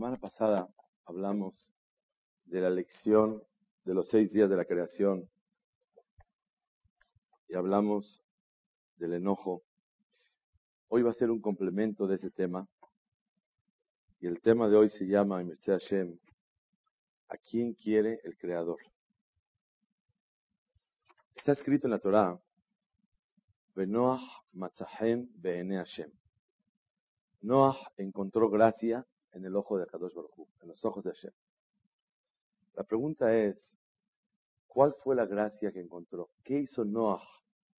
[0.00, 0.66] Semana pasada
[1.04, 1.70] hablamos
[2.46, 3.42] de la lección
[3.84, 5.28] de los seis días de la creación
[7.48, 8.24] y hablamos
[8.96, 9.62] del enojo.
[10.88, 12.66] Hoy va a ser un complemento de ese tema
[14.22, 16.18] y el tema de hoy se llama, Hashem,
[17.28, 18.78] ¿a quién quiere el Creador?
[21.36, 22.40] Está escrito en la Torah,
[23.74, 24.22] Benoach
[24.54, 26.10] Matzahem Beene Hashem.
[27.42, 31.32] Noah encontró gracia en el ojo de Kadosh Baruj en los ojos de Hashem.
[32.74, 33.56] La pregunta es,
[34.66, 36.30] ¿cuál fue la gracia que encontró?
[36.44, 37.22] ¿Qué hizo Noah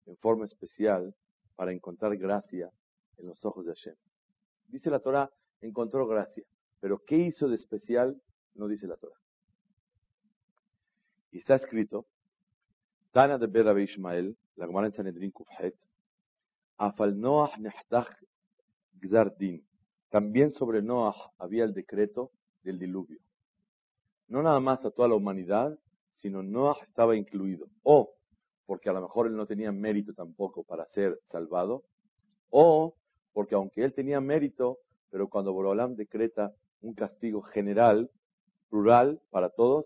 [0.05, 1.15] en forma especial
[1.55, 2.71] para encontrar gracia
[3.17, 3.95] en los ojos de Hashem?
[4.67, 5.29] Dice la Torah,
[5.61, 6.43] encontró gracia,
[6.79, 8.21] pero ¿qué hizo de especial?
[8.55, 9.19] No dice la Torah.
[11.31, 12.05] Y está escrito,
[13.11, 15.75] Tana de Berabe Ishmael, la Gemara en Sanedrin Kufhet,
[16.77, 18.09] Afal Noach Nehtach
[18.99, 19.63] Gzardin.
[20.11, 22.31] También sobre Noah había el decreto
[22.63, 23.19] del diluvio.
[24.27, 25.79] No nada más a toda la humanidad,
[26.13, 27.67] sino Noah estaba incluido.
[27.81, 28.13] O
[28.65, 31.83] porque a lo mejor él no tenía mérito tampoco para ser salvado,
[32.49, 32.95] o
[33.33, 34.77] porque aunque él tenía mérito,
[35.09, 38.09] pero cuando Borolam decreta un castigo general,
[38.69, 39.85] plural, para todos,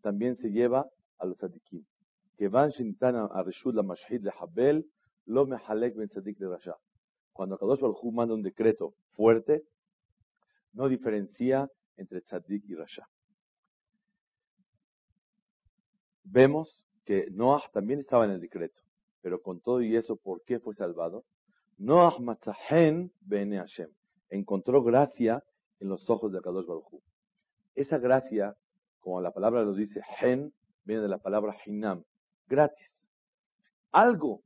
[0.00, 0.86] también se lleva
[1.18, 1.84] a los tzadikim.
[2.38, 2.72] Que van.
[7.36, 9.62] Cuando Kadosh Baruj manda un decreto fuerte,
[10.72, 13.06] no diferencia entre tzadik y rasha.
[16.24, 18.80] Vemos que Noah también estaba en el decreto,
[19.20, 21.24] pero con todo y eso, ¿por qué fue salvado?
[21.76, 23.90] Noah matzahen bene Hashem
[24.30, 25.44] encontró gracia
[25.78, 27.02] en los ojos de Kadosh Baruj
[27.74, 28.56] Esa gracia,
[29.00, 30.54] como la palabra lo dice, hen,
[30.84, 32.02] viene de la palabra hinam,
[32.48, 33.06] gratis.
[33.92, 34.40] Algo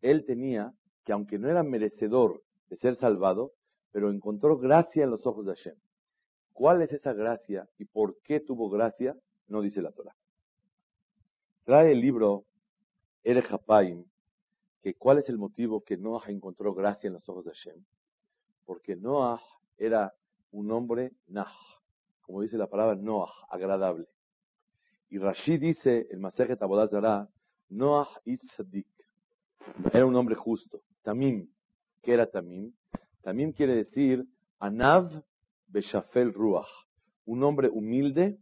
[0.00, 0.72] él tenía
[1.04, 3.52] que aunque no era merecedor de ser salvado,
[3.92, 5.76] pero encontró gracia en los ojos de Hashem.
[6.52, 9.16] ¿Cuál es esa gracia y por qué tuvo gracia?
[9.48, 10.14] No dice la Torah.
[11.64, 12.44] Trae el libro
[13.22, 13.42] Ere
[14.82, 17.84] que cuál es el motivo que Noah encontró gracia en los ojos de Hashem
[18.64, 19.40] porque Noah
[19.78, 20.12] era
[20.52, 21.46] un hombre Nah,
[22.22, 24.06] como dice la palabra Noah, agradable.
[25.10, 27.28] Y Rashid dice, el Masejet Abodazara,
[27.68, 28.88] Noah Itzadik,
[29.92, 30.82] era un hombre justo.
[31.04, 31.50] Tamim,
[32.02, 32.72] ¿qué era Tamim?
[33.22, 34.24] Tamim quiere decir
[34.58, 35.22] Anav
[35.66, 36.70] Beshafel Ruach,
[37.26, 38.38] un hombre humilde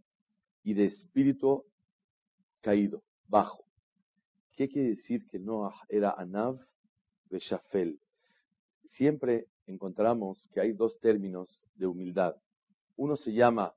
[0.63, 1.65] y de espíritu
[2.61, 3.65] caído, bajo.
[4.55, 6.57] ¿Qué quiere decir que Noah era Anav
[7.31, 7.99] Beshafel?
[8.87, 12.37] Siempre encontramos que hay dos términos de humildad.
[12.95, 13.75] Uno se llama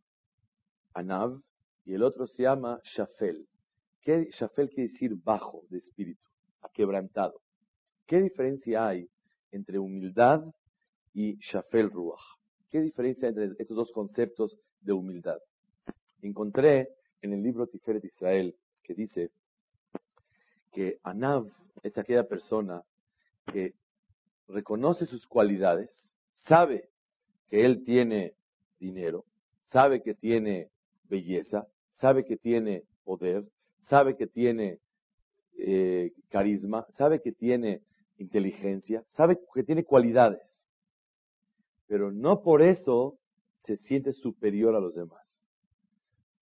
[0.93, 1.41] Anav
[1.85, 3.47] y el otro se llama Shafel.
[4.01, 6.21] ¿Qué Shafel quiere decir bajo de espíritu,
[6.61, 7.44] aquebrantado?
[8.07, 9.09] ¿Qué diferencia hay
[9.51, 10.43] entre humildad
[11.13, 12.21] y Shafel Ruach?
[12.69, 15.39] ¿Qué diferencia entre estos dos conceptos de humildad?
[16.21, 16.89] Encontré
[17.21, 19.31] en el libro Tiferet Israel que dice
[20.71, 21.47] que Anav
[21.81, 22.83] es aquella persona
[23.51, 23.73] que
[24.47, 25.89] reconoce sus cualidades,
[26.35, 26.89] sabe
[27.49, 28.35] que él tiene
[28.79, 29.25] dinero,
[29.71, 30.69] sabe que tiene
[31.09, 33.45] belleza, sabe que tiene poder,
[33.81, 34.79] sabe que tiene
[35.57, 37.81] eh, carisma, sabe que tiene
[38.17, 40.41] inteligencia, sabe que tiene cualidades,
[41.87, 43.17] pero no por eso
[43.63, 45.23] se siente superior a los demás.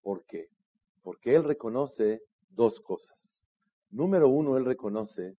[0.02, 0.48] ¿Por qué?
[1.02, 3.18] Porque él reconoce dos cosas.
[3.90, 5.36] Número uno, él reconoce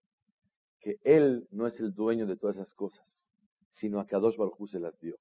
[0.85, 3.05] que Él no es el dueño de todas esas cosas,
[3.73, 5.17] sino a Kadosh Baruj se las dio.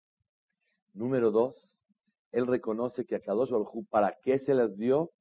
[0.93, 1.79] Número dos,
[2.33, 5.11] Él reconoce que a Kadosh Baruj ¿para qué se las dio?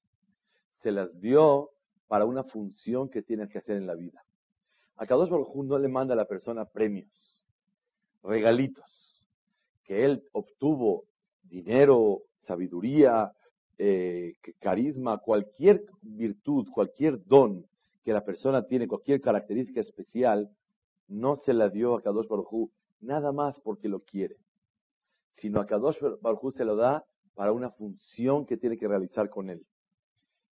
[0.82, 1.70] Se las dio
[2.08, 4.20] para una función que tiene que hacer en la vida.
[4.96, 7.10] A Kadosh Baruj no le manda a la persona premios,
[8.22, 8.84] regalitos,
[9.84, 11.04] que Él obtuvo
[11.42, 13.32] dinero, sabiduría,
[13.78, 17.66] eh, carisma, cualquier virtud, cualquier don
[18.04, 20.50] que la persona tiene cualquier característica especial,
[21.08, 24.36] no se la dio a Kadosh Baruj nada más porque lo quiere,
[25.34, 27.04] sino a Kadosh Baruj se lo da
[27.34, 29.64] para una función que tiene que realizar con él.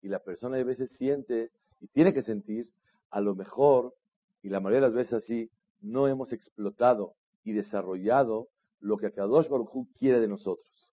[0.03, 1.51] Y la persona a veces siente
[1.81, 2.69] y tiene que sentir,
[3.11, 3.95] a lo mejor,
[4.43, 5.51] y la mayoría de las veces así,
[5.81, 7.15] no hemos explotado
[7.45, 8.49] y desarrollado
[8.81, 10.93] lo que Kadosh Baruj quiere de nosotros.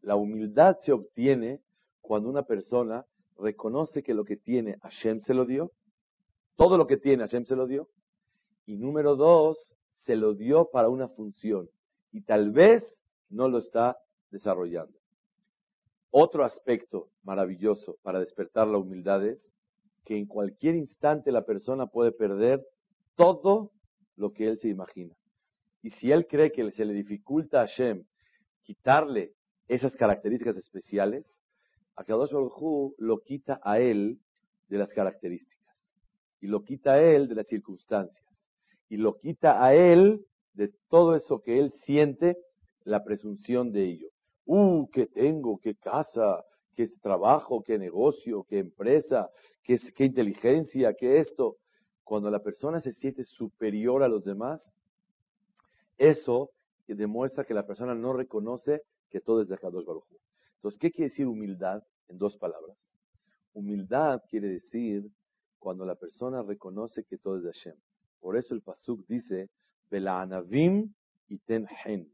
[0.00, 1.60] La humildad se obtiene
[2.00, 3.04] cuando una persona
[3.36, 5.72] reconoce que lo que tiene Hashem se lo dio,
[6.56, 7.88] todo lo que tiene Hashem se lo dio,
[8.66, 11.68] y número dos, se lo dio para una función
[12.12, 12.82] y tal vez
[13.28, 13.98] no lo está
[14.30, 14.98] desarrollando.
[16.10, 19.38] Otro aspecto maravilloso para despertar la humildad es
[20.04, 22.64] que en cualquier instante la persona puede perder
[23.18, 23.72] todo
[24.16, 25.14] lo que él se imagina.
[25.82, 28.04] Y si él cree que se le dificulta a Hashem
[28.62, 29.32] quitarle
[29.66, 31.26] esas características especiales,
[31.96, 34.20] Akadosh Baruj lo quita a él
[34.68, 35.58] de las características
[36.40, 38.24] y lo quita a él de las circunstancias
[38.88, 42.36] y lo quita a él de todo eso que él siente
[42.84, 44.08] la presunción de ello.
[44.46, 46.44] Uh, que tengo, qué casa,
[46.76, 49.28] qué trabajo, qué negocio, qué empresa,
[49.64, 51.56] qué inteligencia, qué esto.
[52.08, 54.72] Cuando la persona se siente superior a los demás,
[55.98, 56.48] eso
[56.86, 60.06] demuestra que la persona no reconoce que todo es de Kadosh Baruj
[60.54, 62.78] Entonces, ¿qué quiere decir humildad en dos palabras?
[63.52, 65.06] Humildad quiere decir
[65.58, 67.76] cuando la persona reconoce que todo es de Hashem.
[68.20, 69.50] Por eso el Pasuk dice,
[69.90, 70.94] anavim
[71.28, 72.10] y Tenhen.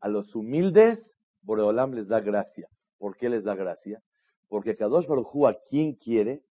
[0.00, 2.68] A los humildes, Boreolam les da gracia.
[2.98, 4.02] ¿Por qué les da gracia?
[4.48, 6.42] Porque Kadosh Baruj a quien quiere,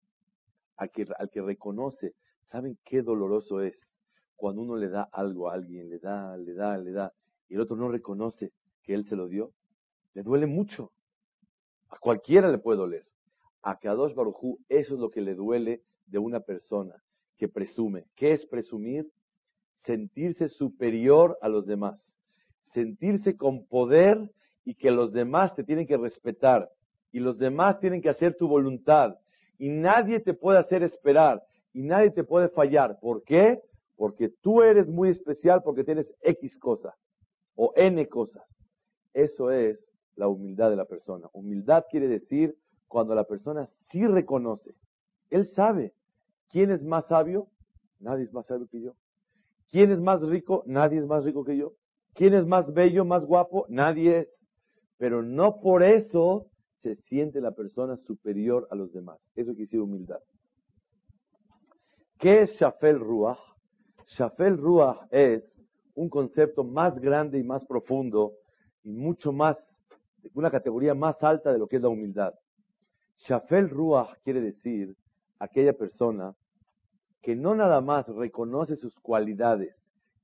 [0.76, 2.14] al que, al que reconoce,
[2.50, 3.88] ¿saben qué doloroso es?
[4.36, 7.12] Cuando uno le da algo a alguien, le da, le da, le da,
[7.48, 8.52] y el otro no reconoce
[8.82, 9.52] que él se lo dio,
[10.14, 10.92] le duele mucho.
[11.88, 13.04] A cualquiera le puede doler.
[13.62, 16.94] A Kadosh Baruj eso es lo que le duele de una persona
[17.36, 18.06] que presume.
[18.16, 19.10] ¿Qué es presumir?
[19.84, 22.16] Sentirse superior a los demás.
[22.72, 24.30] Sentirse con poder
[24.64, 26.70] y que los demás te tienen que respetar.
[27.12, 29.18] Y los demás tienen que hacer tu voluntad.
[29.58, 32.98] Y nadie te puede hacer esperar y nadie te puede fallar.
[33.00, 33.60] ¿Por qué?
[33.96, 36.94] Porque tú eres muy especial porque tienes X cosa
[37.54, 38.44] o N cosas.
[39.12, 39.78] Eso es
[40.16, 41.28] la humildad de la persona.
[41.32, 42.56] Humildad quiere decir
[42.88, 44.74] cuando la persona sí reconoce.
[45.30, 45.92] Él sabe.
[46.50, 47.48] ¿Quién es más sabio?
[48.00, 48.94] Nadie es más sabio que yo.
[49.70, 50.64] ¿Quién es más rico?
[50.66, 51.74] Nadie es más rico que yo.
[52.14, 53.66] ¿Quién es más bello, más guapo?
[53.68, 54.28] Nadie es.
[54.98, 56.46] Pero no por eso
[56.82, 59.18] se siente la persona superior a los demás.
[59.36, 60.20] Eso quiere decir humildad.
[62.20, 63.38] ¿Qué es Shafel Ruach?
[64.08, 65.42] Shafel Ruach es
[65.94, 68.34] un concepto más grande y más profundo
[68.84, 69.56] y mucho más,
[70.34, 72.34] una categoría más alta de lo que es la humildad.
[73.26, 74.94] Shafel Ruach quiere decir
[75.38, 76.34] aquella persona
[77.22, 79.74] que no nada más reconoce sus cualidades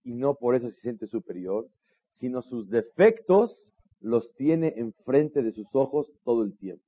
[0.05, 1.67] y no por eso se siente superior,
[2.13, 3.71] sino sus defectos
[4.01, 6.85] los tiene enfrente de sus ojos todo el tiempo.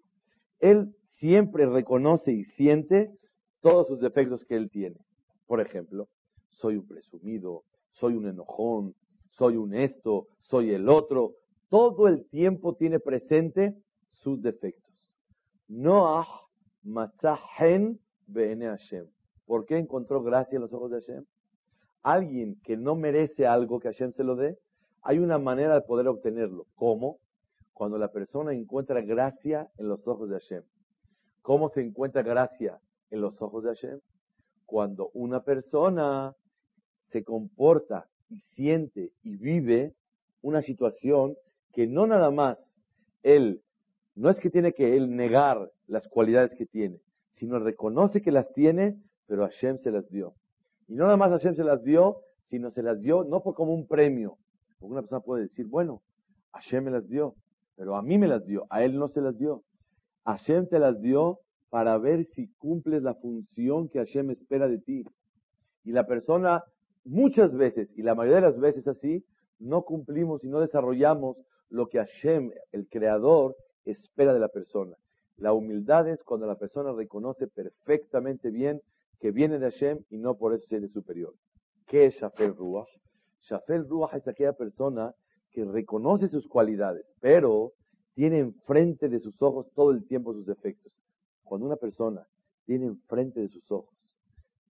[0.61, 3.11] Él siempre reconoce y siente
[3.61, 4.97] todos sus defectos que él tiene.
[5.47, 6.09] Por ejemplo,
[6.51, 7.63] soy un presumido,
[7.93, 8.95] soy un enojón,
[9.31, 11.35] soy un esto, soy el otro.
[11.69, 13.75] Todo el tiempo tiene presente
[14.13, 14.93] sus defectos.
[15.69, 16.27] Noah
[16.83, 19.07] matzahen bene Hashem.
[19.47, 21.25] ¿Por qué encontró gracia en los ojos de Hashem?
[22.03, 24.59] Alguien que no merece algo que Hashem se lo dé,
[25.03, 26.67] hay una manera de poder obtenerlo.
[26.75, 27.19] ¿Cómo?
[27.73, 30.63] Cuando la persona encuentra gracia en los ojos de Hashem.
[31.43, 32.79] ¿Cómo se encuentra gracia
[33.11, 34.01] en los ojos de Hashem?
[34.67, 36.35] Cuando una persona
[37.11, 39.95] se comporta y siente y vive
[40.43, 41.37] una situación
[41.73, 42.59] que no nada más
[43.23, 43.63] él,
[44.15, 47.01] no es que tiene que él negar las cualidades que tiene,
[47.33, 50.35] sino reconoce que las tiene, pero Hashem se las dio.
[50.87, 53.87] Y no nada más Hashem se las dio, sino se las dio no como un
[53.87, 54.39] premio.
[54.79, 56.03] Porque una persona puede decir, bueno,
[56.53, 57.35] Hashem me las dio,
[57.77, 59.63] pero a mí me las dio, a él no se las dio.
[60.25, 65.05] Hashem te las dio para ver si cumples la función que Hashem espera de ti.
[65.85, 66.65] Y la persona,
[67.05, 69.25] muchas veces, y la mayoría de las veces así,
[69.59, 71.37] no cumplimos y no desarrollamos
[71.71, 74.97] lo que Hashem, el creador, espera de la persona.
[75.37, 78.81] La humildad es cuando la persona reconoce perfectamente bien
[79.21, 81.35] que viene de Hashem y no por eso se de superior.
[81.87, 82.89] ¿Qué es Shafel Ruach?
[83.43, 85.15] Shafel Ruach es aquella persona
[85.51, 87.73] que reconoce sus cualidades, pero
[88.15, 90.93] tiene enfrente de sus ojos todo el tiempo sus defectos.
[91.49, 92.27] Cuando una persona
[92.67, 93.99] tiene enfrente de sus ojos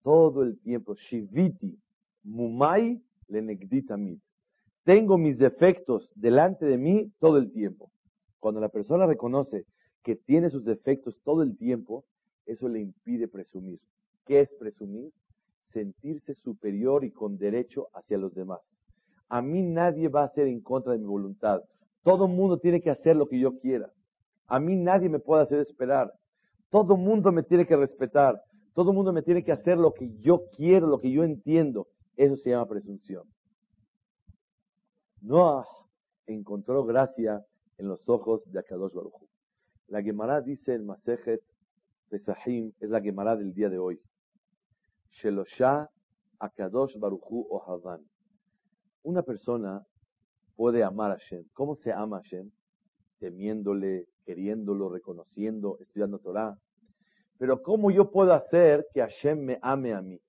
[0.02, 1.76] todo el tiempo, Shiviti,
[2.23, 4.18] Mumai, Lenegditamid.
[4.85, 7.90] Tengo mis defectos delante de mí todo el tiempo.
[8.38, 9.66] Cuando la persona reconoce
[10.02, 12.04] que tiene sus defectos todo el tiempo,
[12.47, 13.80] eso le impide presumir.
[14.25, 15.12] ¿Qué es presumir?
[15.73, 18.61] Sentirse superior y con derecho hacia los demás.
[19.28, 21.61] A mí nadie va a hacer en contra de mi voluntad.
[22.02, 23.90] Todo mundo tiene que hacer lo que yo quiera.
[24.47, 26.14] A mí nadie me puede hacer esperar.
[26.70, 28.40] Todo mundo me tiene que respetar.
[28.75, 31.88] Todo mundo me tiene que hacer lo que yo quiero, lo que yo entiendo.
[32.16, 33.25] Eso se llama presunción.
[35.20, 35.66] Noah
[36.26, 37.44] encontró gracia
[37.78, 39.14] en los ojos de Akadosh Baruj
[39.88, 41.40] La Gemara dice en Masejet
[42.08, 44.00] Pesahim, es la Gemara del día de hoy.
[45.10, 45.88] Shelosha
[46.38, 48.02] Akadosh Baruchu Ohavan.
[49.02, 49.84] Una persona
[50.56, 51.44] puede amar a Hashem.
[51.52, 52.50] ¿Cómo se ama a Hashem?
[53.18, 56.54] Temiéndole, queriéndolo, reconociendo, estudiando Torah.
[57.38, 60.20] Pero ¿cómo yo puedo hacer que Hashem me ame a mí?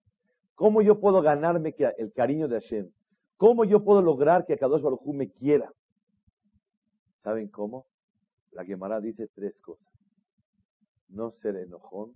[0.55, 2.89] ¿Cómo yo puedo ganarme el cariño de Hashem?
[3.35, 5.69] ¿Cómo yo puedo lograr que Akadosh Baruj me quiera?
[7.23, 7.87] ¿Saben cómo?
[8.51, 9.91] La Gemara dice tres cosas.
[11.09, 12.15] No ser enojón,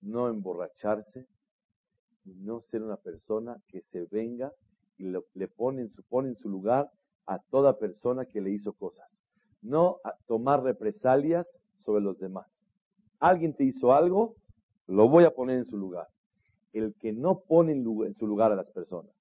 [0.00, 1.26] no emborracharse
[2.24, 4.50] y no ser una persona que se venga
[4.96, 6.90] y le pone pone en su lugar
[7.26, 9.09] a toda persona que le hizo cosas.
[9.62, 11.46] No tomar represalias
[11.84, 12.46] sobre los demás.
[13.18, 14.34] Alguien te hizo algo,
[14.86, 16.06] lo voy a poner en su lugar.
[16.72, 19.12] El que no pone en, su lugar a las personas,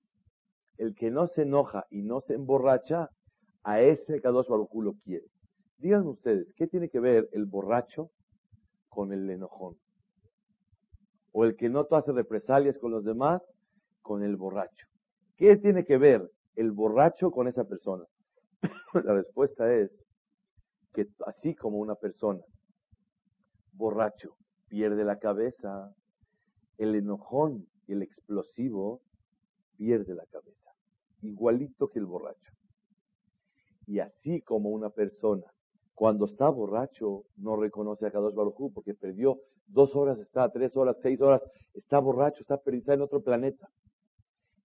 [0.77, 3.09] el que no se enoja y no se emborracha,
[3.63, 5.25] a ese Kadosh Baruj lo quiere.
[5.77, 8.09] Díganme ustedes, ¿qué tiene que ver el borracho
[8.87, 9.75] con el enojón?
[11.33, 13.41] O el que no hace represalias con los demás
[14.01, 14.87] con el borracho.
[15.37, 18.05] ¿Qué tiene que ver el borracho con esa persona?
[19.05, 19.91] La respuesta es
[20.93, 22.41] que así como una persona
[23.73, 24.35] borracho
[24.67, 25.93] pierde la cabeza,
[26.77, 29.01] el enojón y el explosivo
[29.77, 30.71] pierde la cabeza,
[31.21, 32.53] igualito que el borracho.
[33.87, 35.45] Y así como una persona,
[35.95, 40.97] cuando está borracho, no reconoce a Kadosh Baruj porque perdió dos horas, está tres horas,
[41.01, 41.41] seis horas,
[41.73, 43.67] está borracho, está perdido en otro planeta.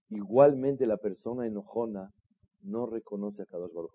[0.09, 2.11] Igualmente la persona enojona
[2.61, 3.91] no reconoce a Kadosh Baruj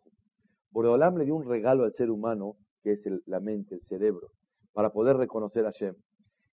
[0.70, 4.28] Boreolam le dio un regalo al ser humano, que es la mente, el cerebro,
[4.72, 5.94] para poder reconocer a Hashem.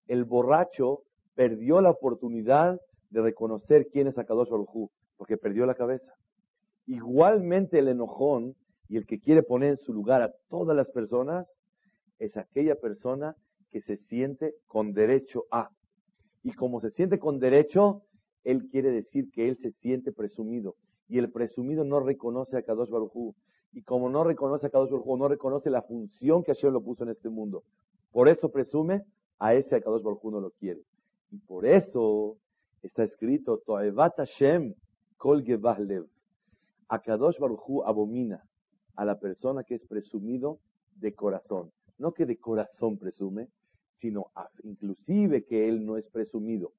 [0.07, 1.03] El borracho
[1.35, 6.13] perdió la oportunidad de reconocer quién es Akadosh Baruj porque perdió la cabeza.
[6.85, 8.55] Igualmente el enojón
[8.87, 11.47] y el que quiere poner en su lugar a todas las personas
[12.19, 13.35] es aquella persona
[13.71, 15.69] que se siente con derecho a.
[16.43, 18.03] Y como se siente con derecho,
[18.43, 20.75] él quiere decir que él se siente presumido.
[21.09, 23.35] Y el presumido no reconoce a Kadosh Baruj
[23.77, 27.03] Y como no reconoce a Kadosh Baruj no reconoce la función que Hashem lo puso
[27.03, 27.63] en este mundo.
[28.11, 29.03] Por eso presume,
[29.37, 30.81] a ese Akadosh Baruj no lo quiere.
[31.29, 32.37] Y por eso
[32.81, 34.73] está escrito, Toevat Hashem
[35.17, 36.07] kol lev.
[36.89, 38.41] Akadosh Baruj abomina
[38.95, 40.57] a la persona que es presumido
[40.95, 41.71] de corazón.
[41.99, 43.47] No que de corazón presume,
[43.99, 44.31] sino
[44.63, 46.71] inclusive que él no es presumido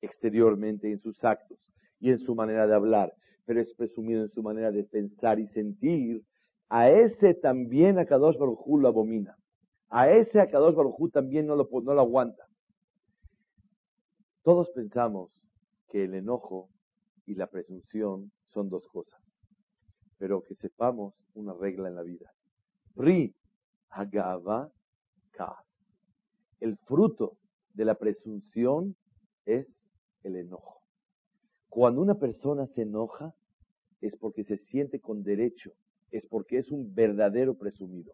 [0.00, 1.58] exteriormente en sus actos
[2.00, 3.12] y en su manera de hablar,
[3.44, 6.22] pero es presumido en su manera de pensar y sentir,
[6.70, 9.36] a ese también Akadosh Baruj lo abomina.
[9.88, 12.46] A ese Akadosh Baruj también no lo, no lo aguanta.
[14.42, 15.30] Todos pensamos
[15.88, 16.70] que el enojo
[17.26, 19.20] y la presunción son dos cosas,
[20.16, 22.30] pero que sepamos una regla en la vida.
[22.94, 23.34] Pri
[23.88, 24.70] Hagava
[25.32, 25.66] Kaas.
[26.60, 27.36] El fruto
[27.74, 28.96] de la presunción
[29.44, 29.66] es
[30.22, 30.82] el enojo.
[31.68, 33.34] Cuando una persona se enoja
[34.00, 35.72] es porque se siente con derecho,
[36.10, 38.12] es porque es un verdadero presumido.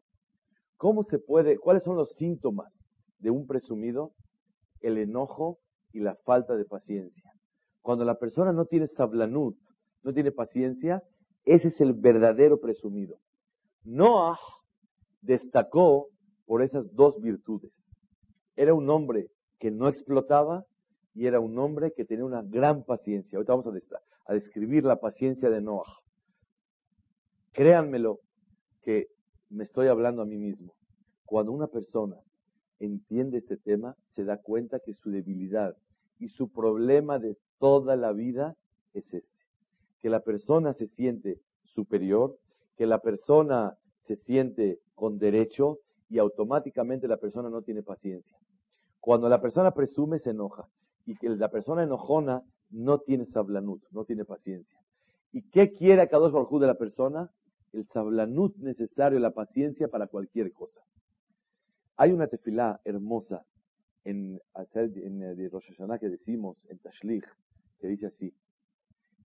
[0.76, 2.72] ¿Cómo se puede, cuáles son los síntomas
[3.18, 4.12] de un presumido?
[4.80, 5.58] El enojo
[5.92, 7.32] y la falta de paciencia.
[7.80, 9.56] Cuando la persona no tiene sablanut,
[10.02, 11.02] no tiene paciencia,
[11.44, 13.16] ese es el verdadero presumido.
[13.84, 14.38] Noah
[15.22, 16.08] destacó
[16.44, 17.72] por esas dos virtudes.
[18.56, 20.64] Era un hombre que no explotaba
[21.14, 23.36] y era un hombre que tenía una gran paciencia.
[23.36, 23.66] Ahorita vamos
[24.26, 26.00] a, describir la paciencia de Noah.
[27.56, 28.20] Créanmelo
[28.82, 29.06] que
[29.48, 30.74] me estoy hablando a mí mismo.
[31.24, 32.16] Cuando una persona
[32.80, 35.74] entiende este tema, se da cuenta que su debilidad
[36.18, 38.54] y su problema de toda la vida
[38.92, 39.24] es este.
[40.02, 42.36] Que la persona se siente superior,
[42.76, 45.78] que la persona se siente con derecho
[46.10, 48.36] y automáticamente la persona no tiene paciencia.
[49.00, 50.68] Cuando la persona presume, se enoja
[51.06, 54.78] y que la persona enojona no tiene sablanut, no tiene paciencia.
[55.32, 57.30] ¿Y qué quiere Kadosh Baruj de la persona?
[57.72, 60.80] El sablanut necesario, la paciencia para cualquier cosa.
[61.96, 63.44] Hay una tefilá hermosa
[64.04, 64.40] en,
[64.76, 67.24] en, de Rosh Hashanah que decimos en Tashlich,
[67.80, 68.34] que dice así: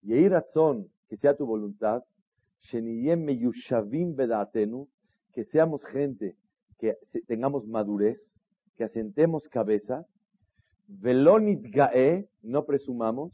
[0.03, 2.03] Yehi razón, que sea tu voluntad,
[4.15, 4.87] bedatenu,
[5.33, 6.35] que seamos gente,
[6.79, 8.19] que tengamos madurez,
[8.75, 10.05] que asentemos cabeza,
[10.87, 13.31] Velonit gae, no presumamos.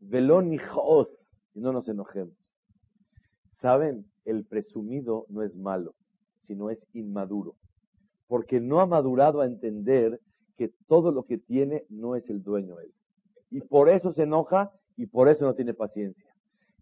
[0.00, 1.08] Velonichos,
[1.54, 2.36] y no nos enojemos.
[3.60, 5.94] Saben, el presumido no es malo,
[6.46, 7.54] sino es inmaduro.
[8.26, 10.20] Porque no ha madurado a entender
[10.56, 12.92] que todo lo que tiene no es el dueño él.
[13.50, 16.32] Y por eso se enoja y por eso no tiene paciencia.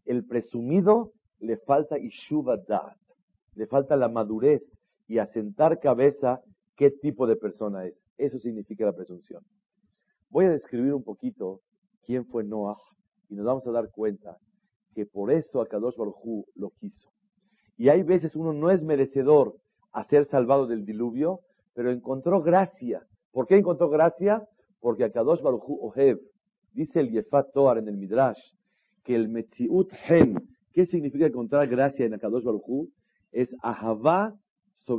[0.05, 2.59] El presumido le falta ishuva
[3.55, 4.63] le falta la madurez
[5.07, 6.41] y asentar cabeza
[6.77, 7.95] qué tipo de persona es.
[8.19, 9.43] Eso significa la presunción.
[10.31, 11.61] Voy a describir un poquito
[12.05, 12.77] quién fue Noah
[13.29, 14.37] y nos vamos a dar cuenta
[14.97, 17.11] que por eso Akadosh Baruj lo quiso.
[17.77, 19.55] Y hay veces uno no es merecedor
[19.93, 21.41] a ser salvado del diluvio,
[21.75, 23.03] pero encontró gracia.
[23.31, 24.43] ¿Por qué encontró gracia?
[24.81, 26.19] Porque Akadosh Baruj Ohev,
[26.73, 28.41] dice el Yefat Toar en el Midrash,
[29.05, 30.39] que el Metziut Hen,
[30.73, 32.89] ¿qué significa encontrar gracia en Akadosh Baruj
[33.33, 34.35] Es Ahavá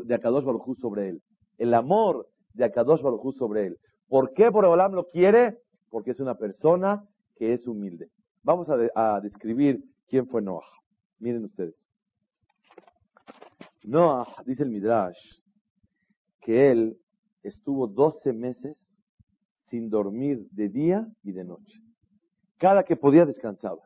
[0.05, 1.21] de Akadosh Baruj sobre él.
[1.57, 3.77] El amor de Akadosh Baruj sobre él.
[4.07, 5.57] ¿Por qué Boreolam lo quiere?
[5.89, 7.03] Porque es una persona
[7.35, 8.09] que es humilde.
[8.43, 10.65] Vamos a, describir quién fue Noah.
[11.19, 11.75] Miren ustedes.
[13.83, 15.17] Noah, dice el Midrash,
[16.41, 16.97] que él
[17.43, 18.77] estuvo 12 meses
[19.69, 21.81] sin dormir de día y de noche.
[22.57, 23.83] Cada que podía descansaba.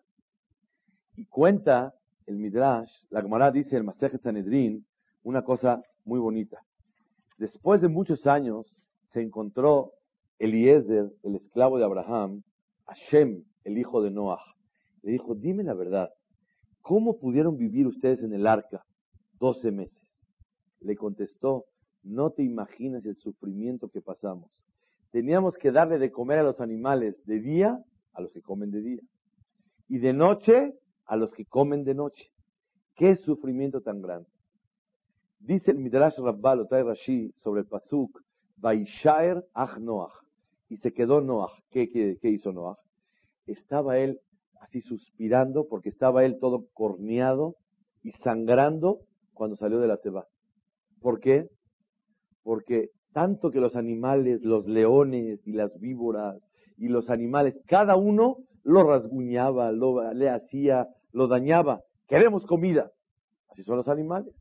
[1.15, 1.93] Y cuenta
[2.25, 4.85] el Midrash, la Gemara dice el Masechet Sanedrin,
[5.23, 6.63] una cosa muy bonita.
[7.37, 8.81] Después de muchos años
[9.11, 9.93] se encontró
[10.39, 12.43] Eliezer, el esclavo de Abraham,
[12.85, 14.43] Hashem, el hijo de Noah.
[15.03, 16.09] Le dijo, dime la verdad,
[16.81, 18.85] ¿cómo pudieron vivir ustedes en el arca
[19.39, 19.97] 12 meses?
[20.79, 21.65] Le contestó,
[22.03, 24.51] no te imaginas el sufrimiento que pasamos.
[25.11, 28.81] Teníamos que darle de comer a los animales de día a los que comen de
[28.81, 29.01] día
[29.87, 30.73] y de noche
[31.05, 32.31] a los que comen de noche.
[32.95, 34.29] ¿Qué sufrimiento tan grande?
[35.39, 38.21] Dice el Midrash Rabbal Otay Rashi sobre el Pasuk,
[38.57, 40.13] Vaishaer Ach Noach
[40.71, 41.51] y se quedó Noah.
[41.69, 42.77] ¿Qué, hizo Noah?
[43.45, 44.19] Estaba él
[44.59, 47.55] así suspirando porque estaba él todo corneado
[48.03, 48.99] y sangrando
[49.33, 50.27] cuando salió de la teba.
[51.01, 51.47] ¿Por qué?
[52.43, 56.41] Porque tanto que los animales, los leones y las víboras
[56.77, 61.81] y los animales, cada uno lo rasguñaba, lo, le hacía, lo dañaba.
[62.07, 62.91] Queremos comida.
[63.49, 64.33] Así son los animales.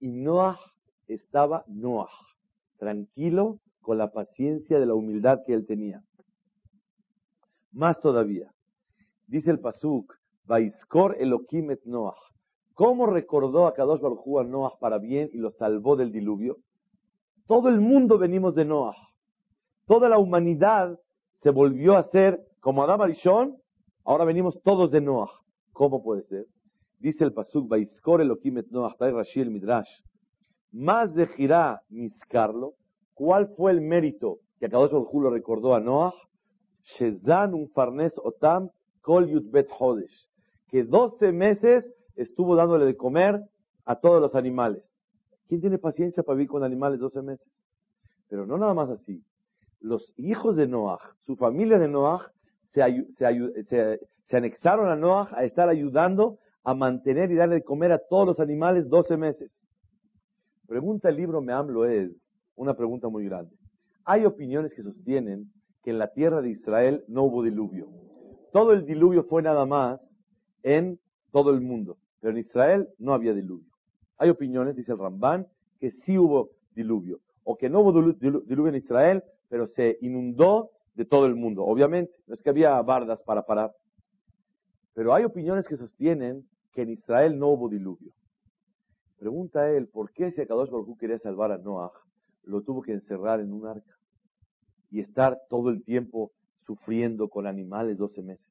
[0.00, 0.58] Y Noah
[1.08, 2.08] estaba Noah,
[2.78, 6.02] tranquilo, con la paciencia de la humildad que él tenía.
[7.74, 8.52] Más todavía,
[9.26, 10.14] dice el Pasuk,
[10.46, 12.14] Vaiskor Elohim et Noach.
[12.74, 16.58] ¿Cómo recordó a Kadosh Baruj a Noach para bien y lo salvó del diluvio?
[17.48, 18.96] Todo el mundo venimos de Noach.
[19.86, 20.96] Toda la humanidad
[21.42, 23.56] se volvió a ser como Adam Arishon,
[24.04, 25.32] ahora venimos todos de Noach.
[25.72, 26.46] ¿Cómo puede ser?
[27.00, 29.90] Dice el Pasuk, Vaiskor Elohim et Noach, Rashi el Midrash.
[30.70, 32.74] Más de Girá Niscarlo,
[33.14, 36.12] ¿Cuál fue el mérito que Akadosh Baruj lo recordó a Noah?
[36.84, 38.70] Shezan un farnes otam
[39.02, 40.28] kol yutbet hodesh.
[40.68, 41.84] Que 12 meses
[42.16, 43.40] estuvo dándole de comer
[43.84, 44.82] a todos los animales.
[45.48, 47.46] ¿Quién tiene paciencia para vivir con animales 12 meses?
[48.28, 49.22] Pero no nada más así.
[49.80, 52.32] Los hijos de Noah, su familia de Noah,
[52.70, 52.82] se,
[53.68, 58.26] se, anexaron a Noah a estar ayudando a mantener y darle de comer a todos
[58.26, 59.52] los animales 12 meses.
[60.66, 62.10] Pregunta el libro Meamlo es,
[62.56, 63.54] una pregunta muy grande.
[64.04, 65.52] Hay opiniones que sostienen
[65.84, 67.88] que en la tierra de Israel no hubo diluvio.
[68.52, 70.00] Todo el diluvio fue nada más
[70.62, 70.98] en
[71.30, 73.70] todo el mundo, pero en Israel no había diluvio.
[74.16, 75.46] Hay opiniones, dice el Ramban,
[75.78, 81.04] que sí hubo diluvio, o que no hubo diluvio en Israel, pero se inundó de
[81.04, 81.64] todo el mundo.
[81.64, 83.72] Obviamente, no es que había bardas para parar.
[84.94, 88.12] Pero hay opiniones que sostienen que en Israel no hubo diluvio.
[89.18, 91.92] Pregunta él, ¿por qué si Akadosh Baruj quería salvar a Noah,
[92.44, 93.94] lo tuvo que encerrar en un arca
[94.94, 96.30] y estar todo el tiempo
[96.64, 98.46] sufriendo con animales 12 meses.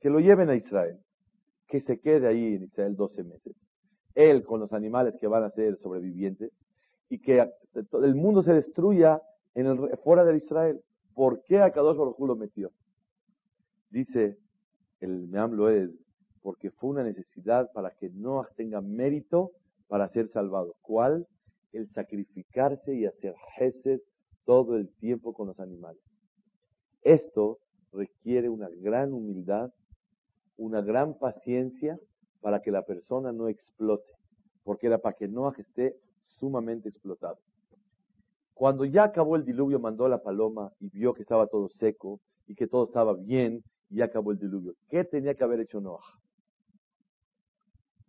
[0.00, 0.98] Que lo lleven a Israel,
[1.68, 3.54] que se quede ahí en Israel 12 meses.
[4.14, 6.52] Él con los animales que van a ser sobrevivientes
[7.10, 9.20] y que el mundo se destruya
[9.54, 10.80] en el, fuera de Israel.
[11.12, 12.70] ¿Por qué a Kadosh Baruj lo metió?
[13.90, 14.38] Dice
[15.00, 15.90] el Meamlo es
[16.40, 19.50] porque fue una necesidad para que Noah tenga mérito
[19.86, 20.76] para ser salvado.
[20.80, 21.26] ¿Cuál?
[21.74, 24.00] el sacrificarse y hacer gesed
[24.44, 26.02] todo el tiempo con los animales.
[27.02, 27.58] Esto
[27.92, 29.70] requiere una gran humildad,
[30.56, 31.98] una gran paciencia
[32.40, 34.10] para que la persona no explote,
[34.62, 37.38] porque era para que no esté sumamente explotado.
[38.54, 42.20] Cuando ya acabó el diluvio, mandó a la paloma y vio que estaba todo seco
[42.46, 44.74] y que todo estaba bien y ya acabó el diluvio.
[44.88, 46.04] ¿Qué tenía que haber hecho Noah?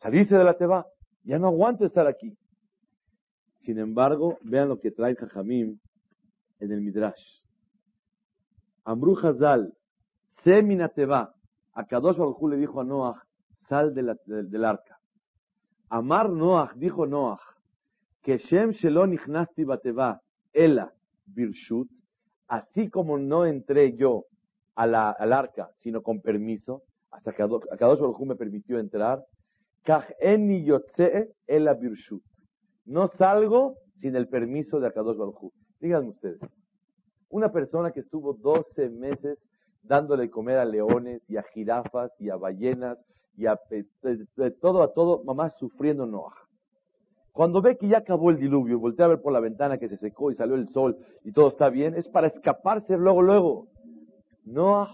[0.02, 0.86] Salirse de la teba.
[1.24, 2.38] Ya no aguanto estar aquí.
[3.62, 5.80] Sin embargo, vean lo que trae Jajamim
[6.60, 7.42] en el Midrash.
[8.86, 9.74] Amru Hazal,
[10.44, 11.34] Seminateva,
[11.74, 13.24] a Kadosh Baruj le dijo a Noah,
[13.68, 15.00] sal del arca.
[15.90, 17.40] Amar Noah, dijo Noah,
[18.22, 20.22] que Shem Shelo Nichnasti Bateva,
[20.54, 20.94] Ela,
[21.26, 21.90] Birshut,
[22.48, 24.26] así como no entré yo
[24.76, 29.24] a la, al arca, sino con permiso, hasta que Kadosh Baruj me permitió entrar,
[32.86, 35.52] No salgo sin el permiso de Akadosh Baruj
[35.86, 36.40] Díganme ustedes,
[37.30, 39.38] una persona que estuvo 12 meses
[39.84, 42.98] dándole comer a leones y a jirafas y a ballenas
[43.38, 43.60] y a
[44.02, 46.34] de, todo a todo, mamá sufriendo Noah.
[47.34, 49.98] Cuando ve que ya acabó el diluvio, voltea a ver por la ventana que se
[49.98, 53.68] secó y salió el sol y todo está bien, es para escaparse luego, luego.
[54.44, 54.90] Noah,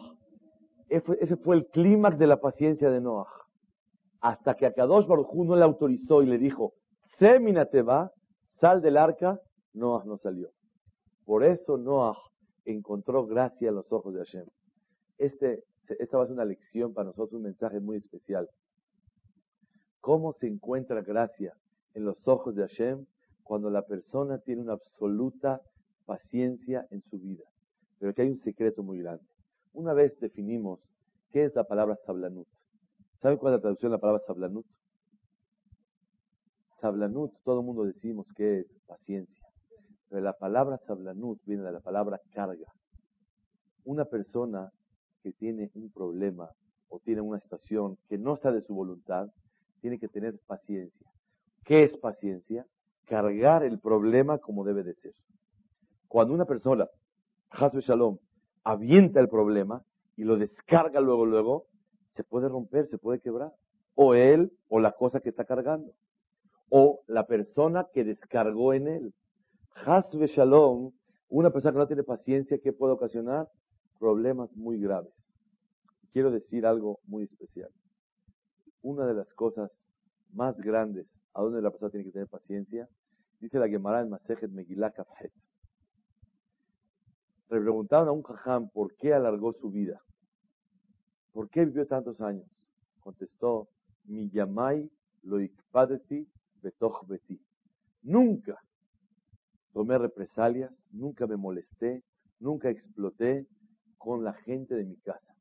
[0.90, 3.32] ese fue el clímax de la paciencia de Noah.
[4.20, 6.74] Hasta que a Kadosh Baruj no le autorizó y le dijo,
[7.18, 8.12] Semínate va,
[8.60, 9.40] sal del arca,
[9.74, 10.50] Noah no salió.
[11.32, 12.18] Por eso Noah
[12.66, 14.46] encontró gracia en los ojos de Hashem.
[15.18, 18.50] Este, esta va a ser una lección para nosotros, un mensaje muy especial.
[20.02, 21.54] ¿Cómo se encuentra gracia
[21.94, 23.06] en los ojos de Hashem
[23.44, 25.62] cuando la persona tiene una absoluta
[26.06, 27.46] paciencia en su vida?
[28.00, 29.24] Pero que hay un secreto muy grande.
[29.72, 30.82] Una vez definimos
[31.32, 32.48] qué es la palabra sablanut.
[33.22, 34.66] ¿Saben cuál es la traducción de la palabra sablanut?
[36.82, 39.51] Sablanut, todo el mundo decimos que es paciencia.
[40.12, 42.68] Pero la palabra sablanut viene de la palabra carga.
[43.86, 44.70] Una persona
[45.24, 46.50] que tiene un problema
[46.90, 49.30] o tiene una situación que no está de su voluntad,
[49.80, 51.08] tiene que tener paciencia.
[51.64, 52.66] ¿Qué es paciencia?
[53.06, 55.14] Cargar el problema como debe de ser.
[56.10, 56.90] Cuando una persona,
[57.50, 58.18] Hasbe Shalom,
[58.66, 59.82] avienta el problema
[60.18, 61.68] y lo descarga luego, luego,
[62.18, 63.54] se puede romper, se puede quebrar.
[63.96, 65.94] O él o la cosa que está cargando.
[66.70, 69.14] O la persona que descargó en él.
[69.76, 70.92] Hasbe Shalom,
[71.30, 73.50] una persona que no tiene paciencia, ¿qué puede ocasionar?
[74.00, 75.14] Problemas muy graves.
[76.14, 77.70] Quiero decir algo muy especial.
[78.84, 79.72] Una de las cosas
[80.34, 82.88] más grandes a donde la persona tiene que tener paciencia,
[83.40, 85.32] dice la Gemara en Masejet Megillah Kafhet.
[87.50, 90.02] Le preguntaron a un jajam por qué alargó su vida.
[91.34, 92.46] ¿Por qué vivió tantos años?
[93.00, 93.68] Contestó,
[94.06, 94.90] mi yamai
[95.24, 96.28] lo ikpadeti
[96.62, 97.40] betoch beti.
[98.04, 98.62] Nunca
[99.74, 102.04] tomé represalias, nunca me molesté,
[102.40, 103.46] nunca exploté
[103.98, 105.34] con la gente de mi casa.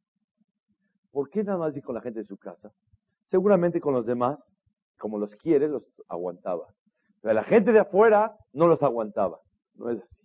[1.10, 2.70] ¿Por qué nada más y con la gente de su casa?
[3.30, 4.38] Seguramente con los demás,
[4.98, 6.66] como los quiere, los aguantaba.
[7.20, 9.40] Pero la gente de afuera no los aguantaba.
[9.74, 10.16] No es así.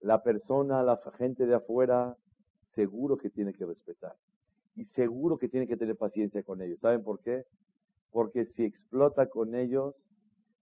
[0.00, 2.16] La persona, la gente de afuera,
[2.74, 4.16] seguro que tiene que respetar
[4.76, 6.78] y seguro que tiene que tener paciencia con ellos.
[6.80, 7.44] ¿Saben por qué?
[8.10, 9.94] Porque si explota con ellos,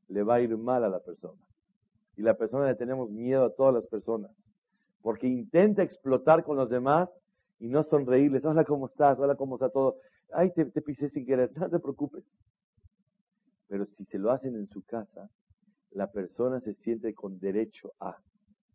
[0.09, 1.41] le va a ir mal a la persona.
[2.19, 4.33] Y la persona le tenemos miedo a todas las personas.
[5.03, 7.09] Porque intenta explotar con los demás
[7.61, 8.45] y no sonreírles.
[8.45, 9.17] Hola, ¿cómo estás?
[9.21, 9.99] Hola, ¿cómo está todo?
[10.33, 11.53] Ay, te, te pisé sin querer.
[11.57, 12.25] No te preocupes.
[13.69, 15.31] Pero si se lo hacen en su casa,
[15.93, 18.17] la persona se siente con derecho a.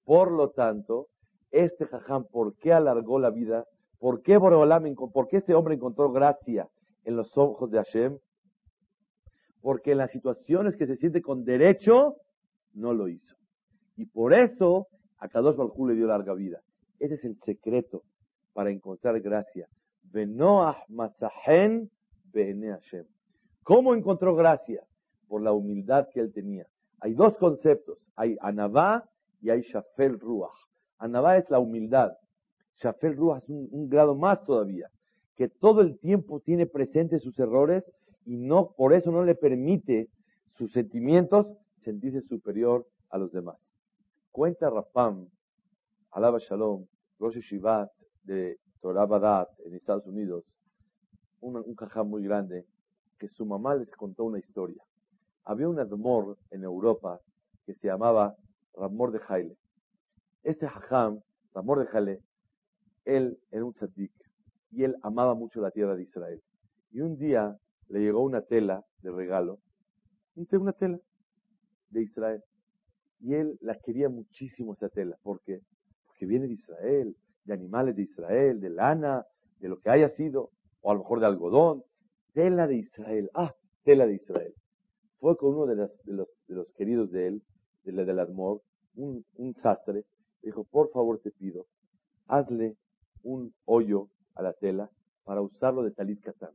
[0.06, 1.10] Por lo tanto,
[1.52, 3.66] este jajam, ¿por qué alargó la vida?
[4.00, 6.70] ¿Por qué Boreolam, por qué este hombre encontró gracia
[7.04, 8.18] en los ojos de Hashem?
[9.62, 12.16] Porque en las situaciones que se siente con derecho,
[12.74, 13.36] no lo hizo.
[13.96, 16.62] Y por eso a Kadosh Baruj le dio larga vida.
[17.00, 18.04] Ese es el secreto
[18.54, 19.68] para encontrar gracia.
[20.04, 20.78] Benoah.
[23.64, 24.84] ¿Cómo encontró gracia?
[25.28, 26.68] Por la humildad que él tenía.
[27.00, 27.98] Hay dos conceptos.
[28.16, 29.06] Hay Anavá
[29.42, 30.52] y hay Shafel Ruach.
[30.98, 32.14] Anavá es la humildad.
[32.78, 34.90] Shafel Ruach es un, grado más todavía,
[35.36, 37.84] que todo el tiempo tiene presente sus errores
[38.26, 40.08] y no, por eso no le permite
[40.58, 41.48] sus sentimientos
[41.84, 43.58] sentirse superior a los demás.
[44.32, 45.28] Cuenta Rapam,
[46.12, 46.86] Alaba Shalom,
[47.20, 47.92] Rosh Shivat
[48.24, 50.44] de Torah Badat en Estados Unidos,
[51.42, 52.66] un, un muy grande,
[53.20, 54.82] que su mamá les contó una historia.
[55.46, 57.20] Había un admor en Europa
[57.66, 58.36] que se llamaba
[58.76, 59.58] Ramor de Jaile.
[60.44, 61.22] Este jajam,
[61.54, 62.20] Ramor de Jaile,
[63.06, 64.12] él era un tzadik
[64.72, 66.42] y él amaba mucho la tierra de Israel.
[66.92, 67.58] Y un día
[67.90, 69.60] le llegó una tela de regalo,
[70.36, 71.00] una tela
[71.94, 72.44] de Israel.
[73.20, 75.18] Y él la quería muchísimo esa tela.
[75.24, 75.62] ¿Por qué?
[76.06, 79.26] Porque viene de Israel, de animales de Israel, de lana,
[79.60, 80.50] de lo que haya sido,
[80.82, 81.84] o a lo mejor de algodón.
[82.34, 83.30] Tela de Israel.
[83.34, 83.54] Ah,
[83.84, 84.54] tela de Israel.
[85.20, 87.44] Fue con uno de, los, de los, queridos de él,
[87.86, 88.62] de la del Admor,
[88.96, 90.04] un, un sastre,
[90.42, 91.66] dijo, por favor te pido,
[92.28, 92.76] hazle
[93.24, 94.90] un hoyo a la tela
[95.24, 96.52] para usarlo de talit katán.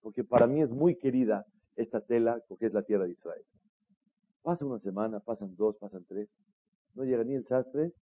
[0.00, 1.44] Porque para mí es muy querida
[1.76, 3.44] esta tela porque es la tierra de Israel.
[4.48, 6.26] Pasa una semana, pasan dos, pasan tres.
[6.94, 7.92] No llega ni el sastre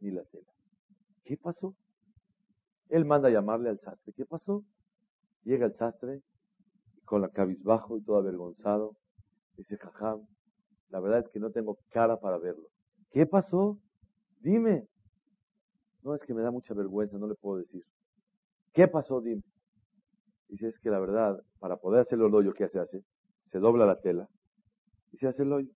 [0.00, 0.50] ni la tela.
[1.24, 1.74] ¿Qué pasó?
[2.88, 4.14] Él manda a llamarle al sastre.
[4.16, 4.64] ¿Qué pasó?
[5.44, 6.22] Llega el sastre
[7.04, 8.96] con la cabizbajo y todo avergonzado.
[9.58, 10.26] Dice, jajam,
[10.88, 12.68] la verdad es que no tengo cara para verlo.
[13.10, 13.78] ¿Qué pasó?
[14.40, 14.88] Dime.
[16.02, 17.84] No, es que me da mucha vergüenza, no le puedo decir.
[18.72, 19.42] ¿Qué pasó, Dim?
[20.48, 23.04] Dice, es que la verdad, para poder hacerlo el hoyo que se hace,
[23.52, 24.30] se dobla la tela
[25.12, 25.70] y se hace el hoyo.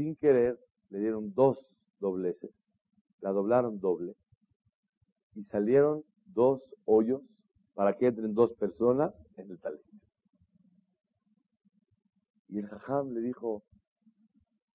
[0.00, 0.58] Sin querer,
[0.88, 1.58] le dieron dos
[2.00, 2.50] dobleces,
[3.20, 4.16] la doblaron doble
[5.34, 7.20] y salieron dos hoyos
[7.74, 9.90] para que entren dos personas en el talento.
[12.48, 13.62] Y el jajam le dijo,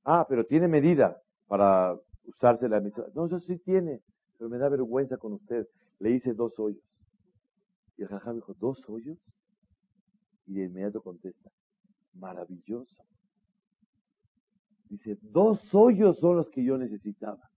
[0.03, 3.03] ah, pero tiene medida para usarse la misa.
[3.15, 4.03] No, eso sí tiene,
[4.37, 5.67] pero me da vergüenza con usted.
[5.97, 6.83] Le hice dos hoyos.
[7.97, 9.17] Y el jajam dijo, ¿dos hoyos?
[10.45, 11.49] Y de inmediato contesta,
[12.13, 13.03] maravilloso.
[14.95, 17.49] Dice, dos hoyos son los que yo necesitaba.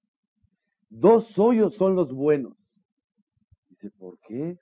[0.91, 2.57] Dos hoyos son los buenos.
[3.69, 4.59] Dice, ¿por qué?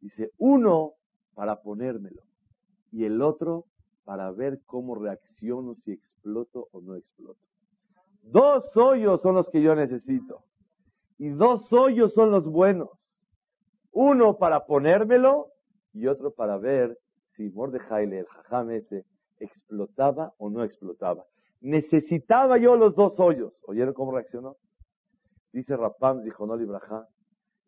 [0.00, 0.94] Dice, uno
[1.34, 2.22] para ponérmelo
[2.90, 3.66] y el otro
[4.04, 7.38] para ver cómo reacciono si exploto o no exploto.
[8.22, 10.42] Dos hoyos son los que yo necesito.
[11.18, 12.90] Y dos hoyos son los buenos.
[13.92, 15.52] Uno para ponérmelo
[15.92, 16.98] y otro para ver
[17.36, 19.04] si Mordejai, el jajam ese,
[19.38, 21.24] explotaba o no explotaba.
[21.60, 23.52] Necesitaba yo los dos hoyos.
[23.66, 24.56] ¿Oyeron cómo reaccionó?
[25.52, 27.06] Dice Rapam Zijonol Ibrahá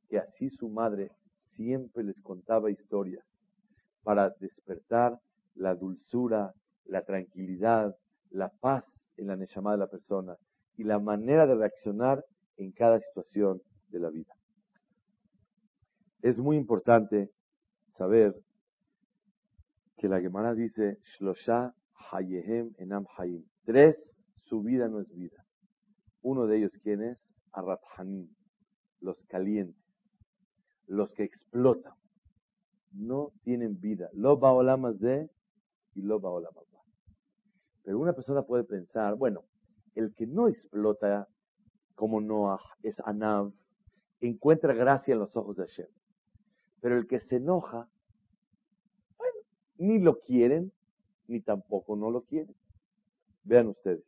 [0.09, 1.11] que así su madre
[1.57, 3.25] siempre les contaba historias
[4.03, 5.19] para despertar
[5.55, 6.53] la dulzura,
[6.85, 7.95] la tranquilidad,
[8.31, 8.85] la paz
[9.17, 10.37] en la Neshama de la persona
[10.77, 12.25] y la manera de reaccionar
[12.57, 14.33] en cada situación de la vida.
[16.23, 17.31] Es muy importante
[17.97, 18.35] saber
[19.99, 21.75] que la Gemara dice, Shlosha
[22.11, 23.45] Hayehem Enam Hayim.
[23.69, 24.03] Tres,
[24.45, 25.45] su vida no es vida.
[26.23, 27.19] Uno de ellos, ¿quién es?
[27.53, 28.27] Arrathanim,
[29.01, 29.77] los calientes,
[30.87, 31.93] los que explotan.
[32.93, 34.09] No tienen vida.
[34.15, 35.29] Lo baolamas de
[35.95, 36.65] y lo baolamas
[37.83, 39.45] Pero una persona puede pensar, bueno,
[39.95, 41.29] el que no explota
[41.95, 43.53] como Noah es Anav,
[44.21, 45.89] encuentra gracia en los ojos de Hashem.
[46.81, 47.87] Pero el que se enoja,
[49.19, 49.41] bueno,
[49.77, 50.73] ni lo quieren,
[51.27, 52.57] ni tampoco no lo quieren.
[53.49, 54.05] Vean ustedes,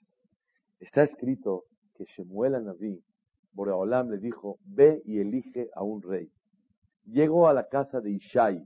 [0.81, 3.03] está escrito que Shemuel Anaví,
[3.55, 6.31] Boreolam le dijo, ve y elige a un rey.
[7.07, 8.62] Llegó a la casa de Ishai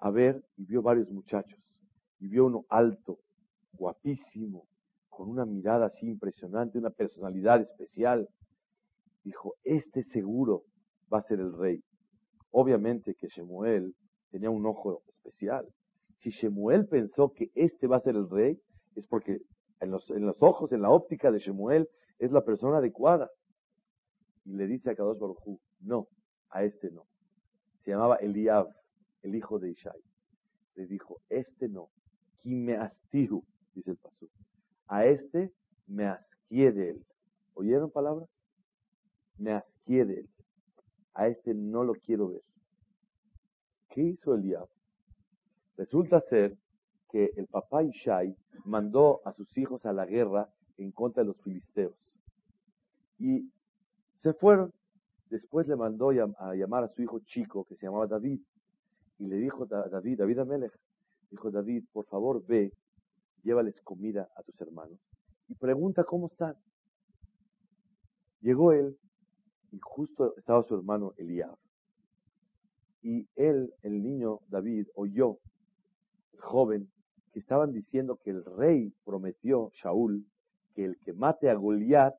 [0.00, 1.60] a ver y vio varios muchachos.
[2.18, 3.20] Y vio uno alto,
[3.74, 4.66] guapísimo,
[5.08, 8.28] con una mirada así impresionante, una personalidad especial.
[9.22, 10.64] Dijo, este seguro
[11.12, 11.80] va a ser el rey.
[12.50, 13.94] Obviamente que Shemuel
[14.32, 15.68] tenía un ojo especial.
[16.18, 18.58] Si Shemuel pensó que este va a ser el rey,
[18.96, 19.40] es porque
[19.80, 23.30] en los, en los ojos, en la óptica de Shemuel, es la persona adecuada.
[24.44, 26.08] Y le dice a Kadosh Baruj no,
[26.50, 27.06] a este no.
[27.84, 28.68] Se llamaba Eliab,
[29.22, 30.00] el hijo de Ishai.
[30.76, 31.90] Le dijo, este no,
[32.42, 34.28] Kimeastihu, dice el pasú
[34.92, 35.50] a este
[35.86, 37.06] me asquie de él.
[37.54, 38.28] ¿Oyeron palabras?
[39.38, 40.28] Me asquie de él.
[41.14, 42.42] A este no lo quiero ver.
[43.88, 44.68] ¿Qué hizo Eliab?
[45.78, 46.58] Resulta ser
[47.12, 50.48] que el papá Ishai mandó a sus hijos a la guerra
[50.78, 51.94] en contra de los filisteos.
[53.18, 53.48] Y
[54.22, 54.72] se fueron.
[55.30, 58.40] Después le mandó a llamar a su hijo chico, que se llamaba David,
[59.18, 60.72] y le dijo David, David Amelech,
[61.30, 62.72] dijo David, por favor ve
[63.42, 64.98] llévales comida a tus hermanos
[65.48, 66.56] y pregunta cómo están.
[68.40, 68.98] Llegó él
[69.70, 71.56] y justo estaba su hermano Eliab.
[73.02, 75.38] Y él, el niño David, oyó,
[76.32, 76.90] el joven,
[77.32, 80.24] que estaban diciendo que el rey prometió, Shaul,
[80.74, 82.14] que el que mate a Goliat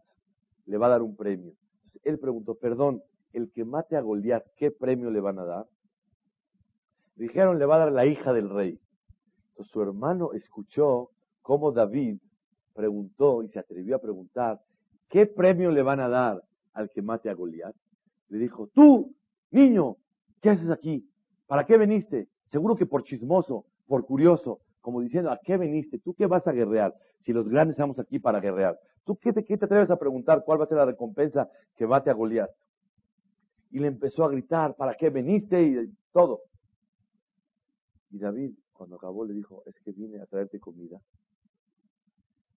[0.65, 1.53] le va a dar un premio.
[1.85, 5.65] Entonces él preguntó, perdón, el que mate a Goliat, ¿qué premio le van a dar?
[7.15, 8.79] Dijeron, le va a dar la hija del rey.
[9.49, 12.17] Entonces su hermano escuchó cómo David
[12.73, 14.59] preguntó y se atrevió a preguntar,
[15.09, 17.75] ¿qué premio le van a dar al que mate a Goliat?
[18.29, 19.13] Le dijo, tú,
[19.51, 19.97] niño,
[20.41, 21.07] ¿qué haces aquí?
[21.45, 22.29] ¿Para qué veniste?
[22.51, 25.97] Seguro que por chismoso, por curioso, como diciendo, ¿a qué veniste?
[25.97, 26.93] ¿Tú qué vas a guerrear?
[27.21, 28.77] Si los grandes estamos aquí para guerrear.
[29.05, 32.13] ¿Tú qué te, atreves a preguntar cuál va a ser la recompensa que mate a
[32.13, 32.49] Goliat?
[33.71, 35.63] Y le empezó a gritar, ¿para qué veniste?
[35.63, 36.41] Y todo.
[38.11, 40.99] Y David, cuando acabó, le dijo, es que vine a traerte comida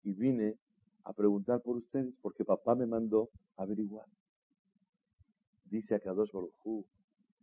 [0.04, 0.56] y vine
[1.04, 4.08] a preguntar por ustedes porque papá me mandó averiguar.
[5.66, 6.86] Dice a Kadosh Baruj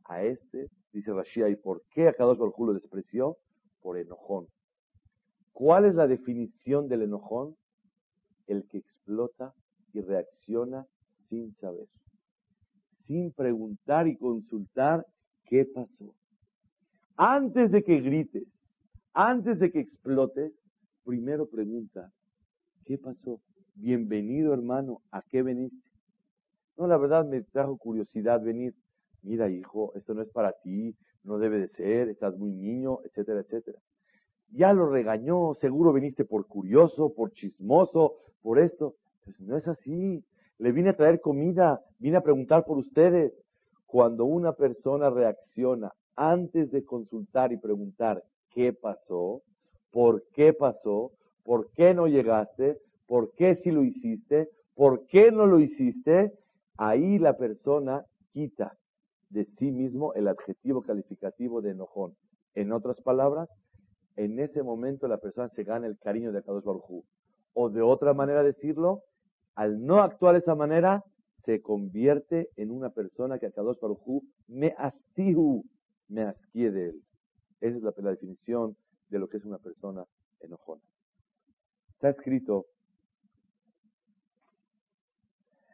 [0.06, 3.36] a este, dice Rashia, ¿y por qué a Kadosh Baruj lo despreció?
[3.80, 4.48] Por enojón.
[5.52, 7.56] ¿Cuál es la definición del enojón?
[8.46, 9.54] El que explota
[9.92, 10.86] y reacciona
[11.28, 11.86] sin saber,
[13.06, 15.06] sin preguntar y consultar
[15.44, 16.14] qué pasó.
[17.16, 18.48] Antes de que grites,
[19.12, 20.52] antes de que explotes,
[21.04, 22.10] primero pregunta,
[22.84, 23.40] ¿Qué pasó?
[23.74, 25.02] Bienvenido, hermano.
[25.12, 25.88] ¿A qué veniste?
[26.76, 28.74] No, la verdad me trajo curiosidad venir.
[29.22, 33.40] Mira, hijo, esto no es para ti, no debe de ser, estás muy niño, etcétera,
[33.40, 33.78] etcétera.
[34.52, 38.94] Ya lo regañó, seguro viniste por curioso, por chismoso, por esto.
[39.24, 40.22] Pues no es así.
[40.58, 43.32] Le vine a traer comida, vine a preguntar por ustedes.
[43.86, 49.42] Cuando una persona reacciona antes de consultar y preguntar qué pasó,
[49.90, 51.12] por qué pasó,
[51.44, 56.32] por qué no llegaste, por qué si lo hiciste, por qué no lo hiciste,
[56.76, 58.76] ahí la persona quita
[59.30, 62.14] de sí mismo el adjetivo calificativo de enojón.
[62.54, 63.48] En otras palabras,
[64.16, 67.04] en ese momento la persona se gana el cariño de Kadosh Baruj
[67.54, 69.02] O de otra manera decirlo,
[69.54, 71.04] al no actuar de esa manera,
[71.44, 75.64] se convierte en una persona que a Kadosh Baruj me astihu,
[76.08, 77.02] me asquie de él.
[77.60, 78.76] Esa es la, la definición
[79.08, 80.04] de lo que es una persona
[80.40, 80.82] enojona.
[81.94, 82.66] Está escrito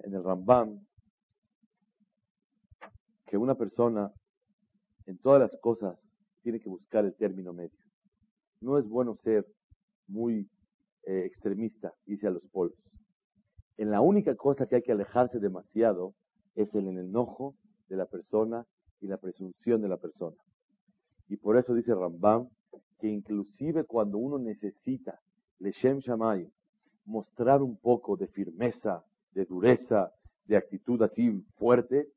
[0.01, 0.81] en el Rambam
[3.27, 4.13] que una persona
[5.07, 5.99] en todas las cosas
[6.43, 7.88] tiene que buscar el término medio.
[8.61, 9.47] No es bueno ser
[10.07, 10.49] muy
[11.05, 12.75] eh, extremista, dice a los polos.
[13.77, 16.15] En la única cosa que hay que alejarse demasiado
[16.55, 17.55] es el enojo
[17.89, 18.67] de la persona
[19.01, 20.37] y la presunción de la persona.
[21.29, 22.49] Y por eso dice Rambam
[22.99, 25.21] que inclusive cuando uno necesita,
[25.61, 26.51] Leshem Shamay,
[27.05, 30.13] mostrar un poco de firmeza, de dureza,
[30.47, 32.09] de actitud así fuerte,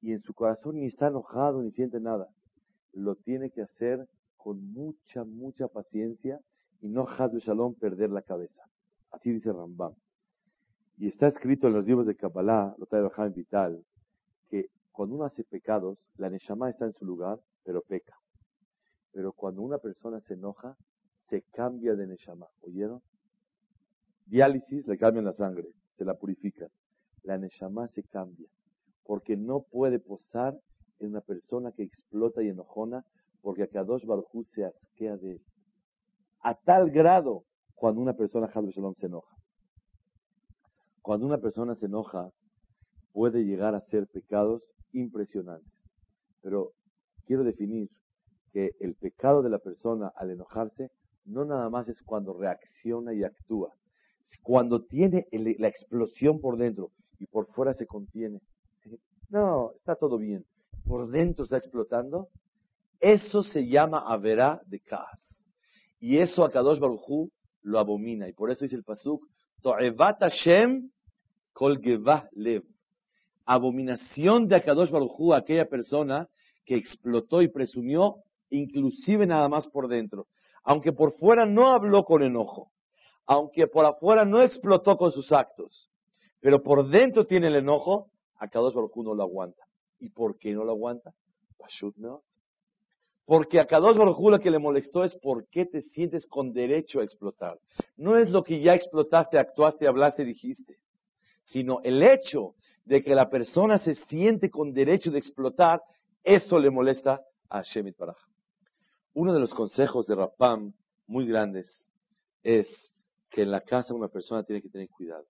[0.00, 2.28] y en su corazón ni está enojado ni siente nada,
[2.92, 4.06] lo tiene que hacer
[4.44, 6.38] con mucha, mucha paciencia
[6.82, 8.62] y no de Shalom perder la cabeza.
[9.10, 9.94] Así dice Rambam.
[10.98, 13.82] Y está escrito en los libros de Kabbalah, lo trae en Vital,
[14.50, 18.14] que cuando uno hace pecados, la Neshama está en su lugar, pero peca.
[19.12, 20.76] Pero cuando una persona se enoja,
[21.30, 22.46] se cambia de Neshama.
[22.60, 23.00] ¿Oyeron?
[24.26, 26.68] Diálisis, le cambian la sangre, se la purifica.
[27.22, 28.48] La Neshama se cambia,
[29.04, 30.60] porque no puede posar
[30.98, 33.06] en una persona que explota y enojona,
[33.44, 35.40] porque Kadosh Baruj se asquea de él.
[36.40, 39.36] A tal grado, cuando una persona, Shalom, se enoja.
[41.02, 42.30] Cuando una persona se enoja,
[43.12, 45.70] puede llegar a ser pecados impresionantes.
[46.40, 46.70] Pero
[47.26, 47.90] quiero definir
[48.52, 50.88] que el pecado de la persona al enojarse
[51.26, 53.74] no nada más es cuando reacciona y actúa.
[54.42, 58.40] Cuando tiene la explosión por dentro y por fuera se contiene.
[59.28, 60.46] No, está todo bien.
[60.86, 62.28] Por dentro está explotando.
[63.04, 65.44] Eso se llama Averá de Kaas.
[66.00, 68.26] Y eso a Kadosh Baruchu lo abomina.
[68.30, 69.26] Y por eso dice el Pasuk,
[69.60, 70.90] To'evat Hashem
[71.52, 71.82] kol
[72.32, 72.62] lev.
[73.44, 76.30] Abominación de Akadosh Baruchu a aquella persona
[76.64, 80.26] que explotó y presumió, inclusive nada más por dentro.
[80.62, 82.70] Aunque por fuera no habló con enojo,
[83.26, 85.90] aunque por afuera no explotó con sus actos,
[86.40, 89.62] pero por dentro tiene el enojo, Akadosh Baruchu no lo aguanta.
[89.98, 91.12] ¿Y por qué no lo aguanta?
[93.26, 97.00] Porque a Kadosh Baruj lo que le molestó es por qué te sientes con derecho
[97.00, 97.58] a explotar.
[97.96, 100.78] No es lo que ya explotaste, actuaste, hablaste, dijiste,
[101.42, 105.80] sino el hecho de que la persona se siente con derecho de explotar,
[106.22, 108.18] eso le molesta a Shemit Baraj.
[109.14, 110.74] Uno de los consejos de Rapam
[111.06, 111.90] muy grandes
[112.42, 112.92] es
[113.30, 115.24] que en la casa una persona tiene que tener cuidado.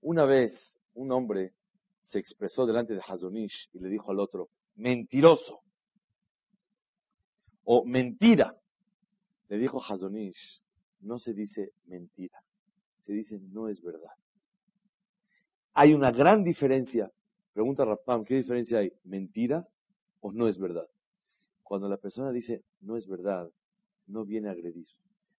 [0.00, 1.52] Una vez un hombre
[2.02, 5.60] se expresó delante de Hazonish y le dijo al otro, mentiroso
[7.64, 8.56] o mentira.
[9.48, 10.60] Le dijo Hazonish,
[11.00, 12.38] no se dice mentira,
[13.00, 14.12] se dice no es verdad.
[15.74, 17.10] Hay una gran diferencia.
[17.52, 18.92] Pregunta Rapam, ¿qué diferencia hay?
[19.04, 19.66] ¿Mentira
[20.20, 20.86] o no es verdad?
[21.62, 23.50] Cuando la persona dice no es verdad,
[24.06, 24.86] no viene a agredir,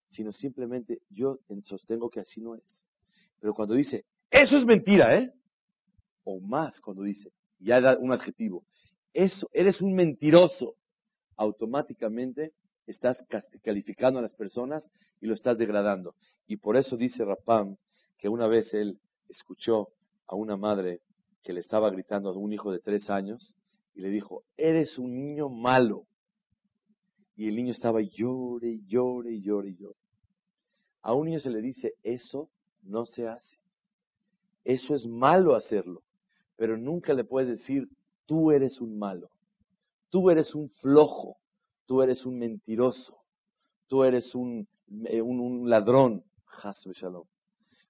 [0.08, 2.88] sino simplemente yo sostengo que así no es.
[3.40, 5.32] Pero cuando dice, eso es mentira, ¿eh?
[6.24, 8.64] O más cuando dice, ya da un adjetivo,
[9.14, 10.76] eso, eres un mentiroso,
[11.42, 12.54] automáticamente
[12.86, 13.26] estás
[13.64, 14.88] calificando a las personas
[15.20, 16.14] y lo estás degradando.
[16.46, 17.78] Y por eso dice Rapam
[18.20, 19.88] que una vez él escuchó
[20.28, 21.02] a una madre
[21.42, 23.56] que le estaba gritando a un hijo de tres años
[23.96, 26.06] y le dijo, eres un niño malo.
[27.36, 29.98] Y el niño estaba llore, llore, llore, llore.
[31.02, 32.52] A un niño se le dice, eso
[32.84, 33.58] no se hace.
[34.64, 36.04] Eso es malo hacerlo.
[36.56, 37.90] Pero nunca le puedes decir,
[38.28, 39.32] tú eres un malo.
[40.12, 41.38] Tú eres un flojo.
[41.88, 43.18] Tú eres un mentiroso.
[43.88, 44.68] Tú eres un,
[45.06, 46.24] eh, un, ladrón.
[46.94, 47.26] Shalom.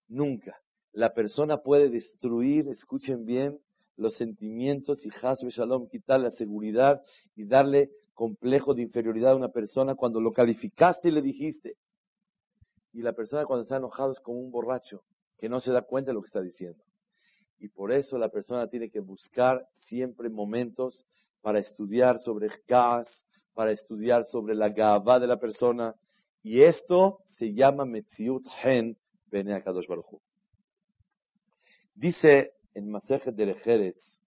[0.08, 0.56] Nunca
[0.94, 3.60] la persona puede destruir, escuchen bien,
[3.96, 7.02] los sentimientos y Hasbe Shalom, quitar la seguridad
[7.36, 11.76] y darle complejo de inferioridad a una persona cuando lo calificaste y le dijiste.
[12.94, 15.04] Y la persona cuando está enojado es como un borracho
[15.38, 16.84] que no se da cuenta de lo que está diciendo.
[17.58, 21.06] Y por eso la persona tiene que buscar siempre momentos
[21.42, 25.96] para estudiar sobre Kaas, para estudiar sobre la Gavá de la persona
[26.44, 30.22] Y esto se llama Metziut Hen Bene Akadosh Baruch
[31.94, 34.22] Dice en Masejet de Lejeretz,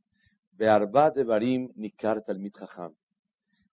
[0.52, 2.94] Be'arba de Barim Nikar Talmid Chacham.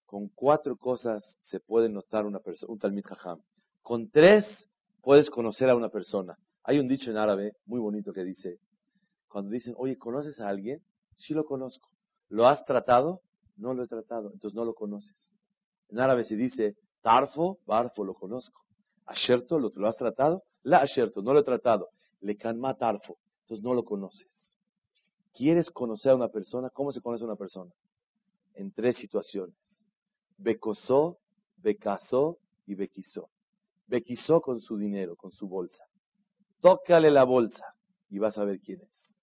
[0.05, 3.41] Con cuatro cosas se puede notar una persona, un Talmid Chacham.
[3.81, 4.45] Con tres
[5.01, 6.37] puedes conocer a una persona.
[6.63, 8.59] Hay un dicho en árabe muy bonito que dice,
[9.27, 10.81] cuando dicen, oye, ¿conoces a alguien?
[11.17, 11.89] Sí lo conozco.
[12.29, 13.21] ¿Lo has tratado?
[13.61, 15.35] No lo he tratado, entonces no lo conoces.
[15.89, 18.59] En árabe se dice, Tarfo, Barfo, lo conozco.
[19.05, 20.41] Asherto, ¿lo, ¿lo has tratado?
[20.63, 21.89] La Asherto, no lo he tratado.
[22.21, 24.57] Le Kanma Tarfo, entonces no lo conoces.
[25.31, 26.71] ¿Quieres conocer a una persona?
[26.71, 27.71] ¿Cómo se conoce a una persona?
[28.55, 29.55] En tres situaciones.
[30.37, 31.19] Becosó,
[31.57, 33.29] becasó y bequisó.
[33.85, 35.83] Bequisó con su dinero, con su bolsa.
[36.61, 37.75] Tócale la bolsa
[38.09, 39.13] y vas a ver quién es.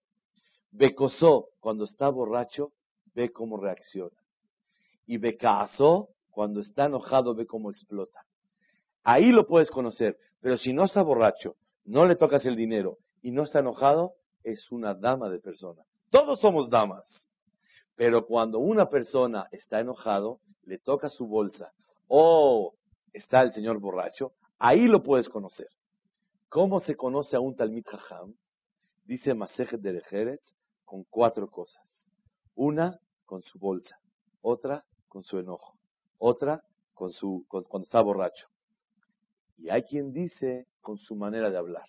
[0.71, 2.73] Becosó, cuando está borracho,
[3.15, 4.18] ve cómo reacciona.
[5.09, 8.21] Y becasó, cuando está enojado, ve cómo explota.
[9.03, 10.17] Ahí lo puedes conocer.
[10.41, 14.13] Pero si no está borracho, no le tocas el dinero y no está enojado,
[14.45, 15.83] es una dama de persona.
[16.11, 17.27] Todos somos damas.
[17.97, 21.73] Pero cuando una persona está enojado, le toca su bolsa
[22.07, 22.75] o
[23.13, 25.69] está el señor borracho, ahí lo puedes conocer.
[26.49, 28.35] ¿Cómo se conoce a un Talmid Jajam?
[29.05, 30.55] Dice Masejet de Lejeretz
[30.85, 32.09] con cuatro cosas.
[32.55, 33.99] Una, con su bolsa.
[34.41, 35.79] Otra, con su enojo.
[36.19, 38.49] Otra, con su, cuando está borracho.
[39.57, 41.89] Y hay quien dice con su manera de hablar.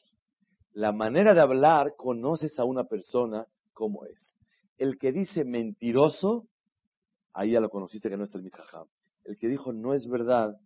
[0.73, 4.37] La manera de hablar conoces a una persona como es.
[4.77, 6.47] El que dice mentiroso,
[7.33, 8.87] ahí ya lo conociste que no es el Jajam.
[9.25, 10.57] El que dijo no es verdad,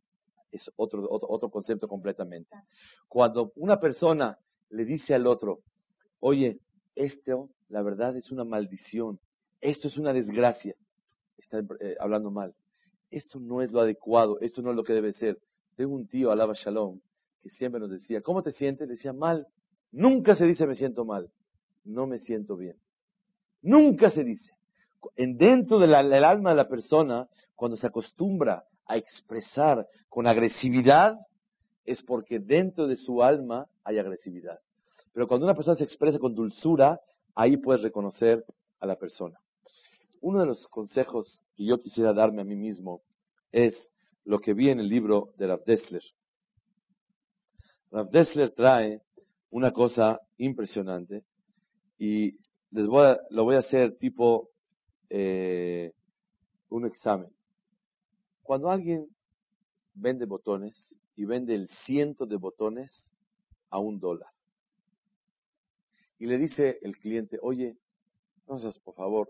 [0.52, 2.56] es otro, otro, otro concepto completamente.
[3.08, 4.38] Cuando una persona
[4.70, 5.60] le dice al otro,
[6.20, 6.60] oye,
[6.96, 9.20] esto, la verdad, es una maldición,
[9.62, 10.76] esto es una desgracia,
[11.44, 12.54] está eh, hablando mal,
[13.10, 15.40] esto no es lo adecuado, esto no es lo que debe ser.
[15.76, 17.00] Tengo un tío, Alaba Shalom,
[17.42, 18.88] que siempre nos decía, ¿cómo te sientes?
[18.88, 19.48] Le decía, mal.
[19.92, 21.30] Nunca se dice me siento mal.
[21.84, 22.78] No me siento bien.
[23.62, 24.52] Nunca se dice.
[25.16, 31.18] En dentro del alma de la persona, cuando se acostumbra a expresar con agresividad,
[31.86, 34.60] es porque dentro de su alma hay agresividad.
[35.14, 37.00] Pero cuando una persona se expresa con dulzura,
[37.36, 38.44] ahí puedes reconocer
[38.80, 39.40] a la persona.
[40.24, 43.02] Uno de los consejos que yo quisiera darme a mí mismo
[43.52, 43.92] es
[44.24, 46.02] lo que vi en el libro de Rav Dessler.
[47.92, 49.02] Rav Dessler trae
[49.50, 51.26] una cosa impresionante
[52.00, 52.38] y
[52.72, 54.48] les voy a, lo voy a hacer tipo
[55.10, 55.92] eh,
[56.70, 57.30] un examen.
[58.44, 59.06] Cuando alguien
[59.94, 63.12] vende botones y vende el ciento de botones
[63.70, 64.32] a un dólar
[66.18, 67.76] y le dice el cliente, oye,
[68.48, 69.30] no seas por favor,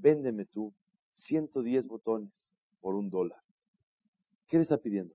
[0.00, 0.72] véndeme tú
[1.12, 2.32] 110 botones
[2.80, 3.40] por un dólar.
[4.48, 5.14] ¿Qué le está pidiendo?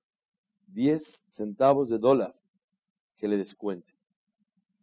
[0.67, 2.35] 10 centavos de dólar
[3.17, 3.93] que le descuente.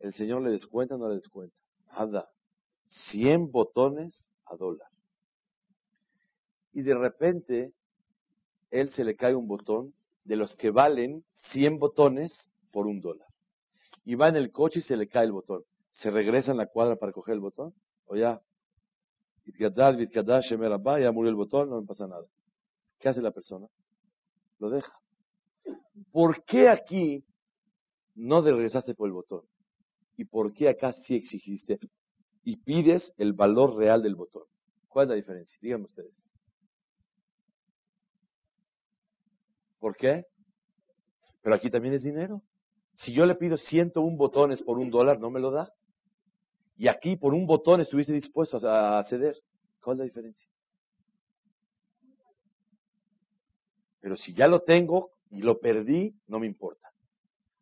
[0.00, 1.56] El Señor le descuenta o no le descuenta.
[1.86, 2.28] Nada.
[3.10, 4.88] 100 botones a dólar.
[6.72, 7.72] Y de repente,
[8.70, 9.94] él se le cae un botón
[10.24, 13.26] de los que valen 100 botones por un dólar.
[14.04, 15.64] Y va en el coche y se le cae el botón.
[15.90, 17.74] ¿Se regresa en la cuadra para coger el botón?
[18.06, 18.40] ¿O ya?
[21.00, 22.24] Ya murió el botón, no me pasa nada.
[22.98, 23.66] ¿Qué hace la persona?
[24.58, 24.92] Lo deja.
[26.12, 27.24] ¿Por qué aquí
[28.14, 29.42] no te regresaste por el botón?
[30.16, 31.78] ¿Y por qué acá sí exigiste
[32.42, 34.44] y pides el valor real del botón?
[34.88, 35.58] ¿Cuál es la diferencia?
[35.62, 36.34] Díganme ustedes.
[39.78, 40.24] ¿Por qué?
[41.42, 42.42] Pero aquí también es dinero.
[42.94, 45.72] Si yo le pido 101 botones por un dólar, no me lo da.
[46.78, 49.36] Y aquí por un botón estuviste dispuesto a ceder.
[49.82, 50.48] ¿Cuál es la diferencia?
[54.00, 56.88] Pero si ya lo tengo y lo perdí, no me importa.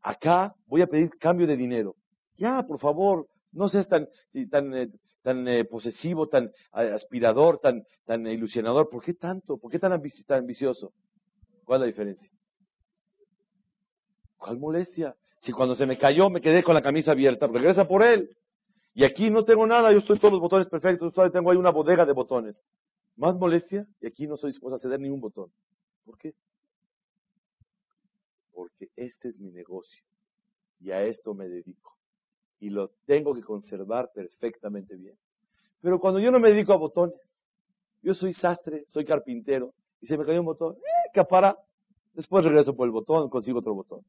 [0.02, 1.96] Acá voy a pedir cambio de dinero.
[2.36, 4.06] Ya, por favor, no seas tan,
[4.50, 4.88] tan, eh,
[5.22, 8.90] tan eh, posesivo, tan aspirador, tan, tan ilusionador.
[8.90, 9.56] ¿Por qué tanto?
[9.56, 10.92] ¿Por qué tan, ambicioso?
[11.64, 12.30] ¿Cuál es la diferencia?
[14.36, 15.16] ¿Cuál molestia?
[15.38, 18.28] Si cuando se me cayó me quedé con la camisa abierta, regresa por él.
[18.96, 21.70] Y aquí no tengo nada, yo estoy todos los botones perfectos, todavía tengo ahí una
[21.70, 22.64] bodega de botones.
[23.16, 25.52] Más molestia y aquí no soy dispuesto a ceder ni un botón.
[26.06, 26.32] ¿Por qué?
[28.54, 30.02] Porque este es mi negocio
[30.80, 31.94] y a esto me dedico
[32.58, 35.18] y lo tengo que conservar perfectamente bien.
[35.82, 37.20] Pero cuando yo no me dedico a botones,
[38.00, 41.54] yo soy sastre, soy carpintero y se me cayó un botón, ¡eh, capara!
[42.14, 44.00] Después regreso por el botón, consigo otro botón.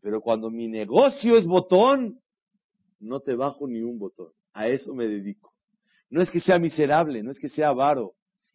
[0.00, 2.18] Pero cuando mi negocio es botón,
[2.98, 4.32] no te bajo ni un botón.
[4.52, 5.52] A eso me dedico.
[6.08, 8.14] No es que sea miserable, no es que sea avaro,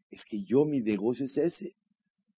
[0.10, 1.76] es que yo mi negocio es ese.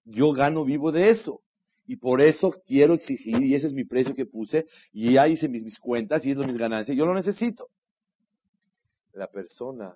[0.06, 1.42] Yo gano vivo de eso.
[1.86, 5.50] Y por eso quiero exigir, y ese es mi precio que puse, y ya hice
[5.50, 7.68] mis, mis cuentas, y es mis ganancias, yo lo necesito.
[9.12, 9.96] La persona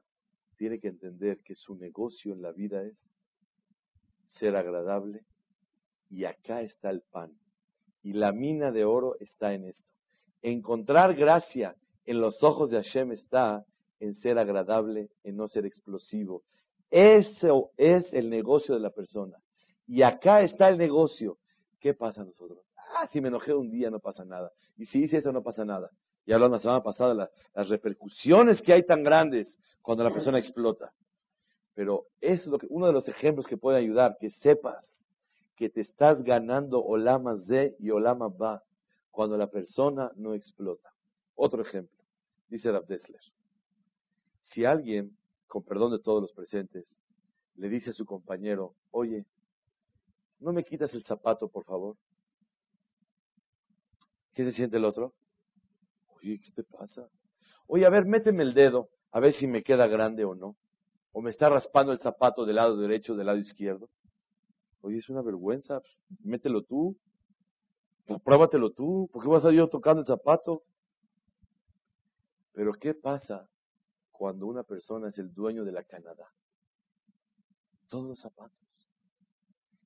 [0.58, 3.16] tiene que entender que su negocio en la vida es
[4.26, 5.22] ser agradable,
[6.10, 7.32] y acá está el pan.
[8.04, 9.88] Y la mina de oro está en esto.
[10.42, 11.76] Encontrar gracia
[12.08, 13.64] en los ojos de Hashem está
[14.00, 16.42] en ser agradable, en no ser explosivo.
[16.90, 19.38] Eso es el negocio de la persona.
[19.86, 21.38] Y acá está el negocio.
[21.80, 22.60] ¿Qué pasa a nosotros?
[22.96, 24.52] Ah, si me enojé un día no pasa nada.
[24.78, 25.92] Y si hice eso no pasa nada.
[26.26, 30.92] Y hablamos la semana pasada las repercusiones que hay tan grandes cuando la persona explota.
[31.74, 35.06] Pero es uno de los ejemplos que puede ayudar, que sepas
[35.56, 38.64] que te estás ganando Olama Z y Olama Ba
[39.12, 40.92] cuando la persona no explota.
[41.36, 41.97] Otro ejemplo,
[42.50, 43.22] dice Rav Dessler.
[44.42, 45.18] Si alguien,
[45.48, 47.00] con perdón de todos los presentes,
[47.56, 49.26] le dice a su compañero, oye,
[50.40, 51.98] ¿no me quitas el zapato, por favor?
[54.34, 55.14] ¿Qué se siente el otro?
[56.18, 57.10] Oye, ¿qué te pasa?
[57.68, 60.56] Oye, a ver, méteme el dedo, a ver si me queda grande o no.
[61.12, 63.90] O me está raspando el zapato del lado derecho del lado izquierdo.
[64.82, 66.96] Oye, es una vergüenza, pues, mételo tú.
[68.06, 69.10] Pues pruébatelo tú.
[69.12, 70.62] ¿Por qué vas a ir yo tocando el zapato?
[72.58, 73.48] Pero ¿qué pasa
[74.10, 76.26] cuando una persona es el dueño de la Canadá.
[77.88, 78.58] Todos los zapatos.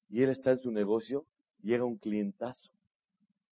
[0.07, 1.25] Y él está en su negocio,
[1.61, 2.71] llega un clientazo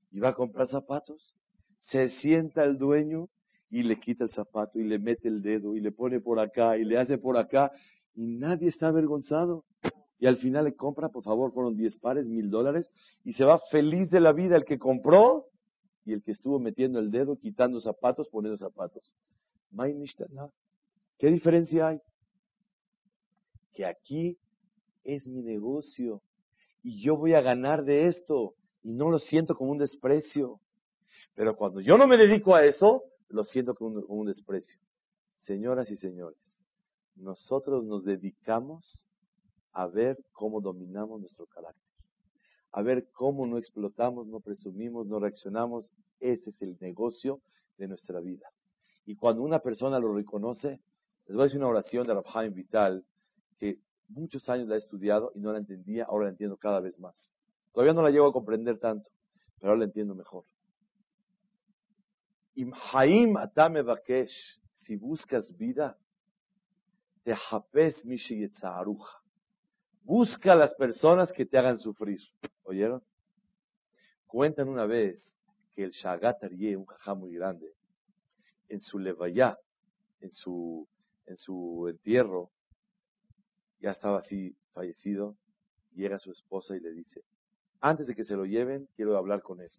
[0.10, 1.36] y va a comprar zapatos.
[1.80, 3.28] Se sienta el dueño
[3.70, 6.78] y le quita el zapato y le mete el dedo y le pone por acá
[6.78, 7.74] y le hace por acá
[8.16, 9.66] y nadie está avergonzado.
[10.18, 12.90] Y al final le compra, por favor, fueron 10 pares, mil dólares
[13.26, 15.50] y se va feliz de la vida el que compró
[16.10, 19.16] y el que estuvo metiendo el dedo, quitando zapatos, poniendo zapatos.
[21.18, 22.00] ¿Qué diferencia hay?
[23.74, 24.38] Que aquí
[25.04, 26.22] es mi negocio
[26.82, 30.60] y yo voy a ganar de esto y no lo siento como un desprecio.
[31.36, 34.80] Pero cuando yo no me dedico a eso, lo siento como un, desprecio.
[35.40, 36.40] Señoras y señores,
[37.16, 39.10] nosotros nos dedicamos
[39.74, 41.89] a ver cómo dominamos nuestro carácter,
[42.72, 45.92] a ver cómo no explotamos, no presumimos, no reaccionamos.
[46.20, 47.42] Ese es el negocio
[47.78, 48.50] de nuestra vida.
[49.06, 50.80] Y cuando una persona lo reconoce,
[51.26, 53.06] les voy a decir una oración de Rabhaim Vital
[53.58, 57.00] que muchos años la he estudiado y no la entendía, ahora la entiendo cada vez
[57.00, 57.34] más.
[57.74, 59.10] Todavía no la llego a comprender tanto,
[59.60, 60.46] pero ahora la entiendo mejor.
[62.56, 65.98] Imhaim atame bakesh, si buscas vida,
[67.24, 68.04] te hapes
[70.04, 72.20] Busca a las personas que te hagan sufrir.
[72.70, 73.02] ¿Oyeron?
[74.28, 75.40] Cuentan una vez
[75.74, 77.74] que el Shagat un jajá muy grande,
[78.68, 79.58] en su levayá,
[80.22, 80.88] en su
[81.26, 82.52] en su entierro,
[83.80, 85.36] ya estaba así fallecido,
[85.96, 87.24] llega su esposa y le dice,
[87.82, 89.72] antes de que se lo lleven, quiero hablar con él.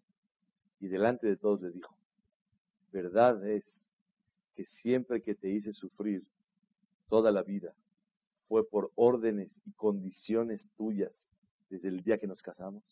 [0.80, 1.97] Y delante de todos le dijo,
[2.91, 3.86] verdad es
[4.57, 6.24] que siempre que te hice sufrir
[7.09, 7.72] toda la vida,
[8.49, 11.24] fue por órdenes y condiciones tuyas
[11.70, 12.84] desde el día que nos casamos.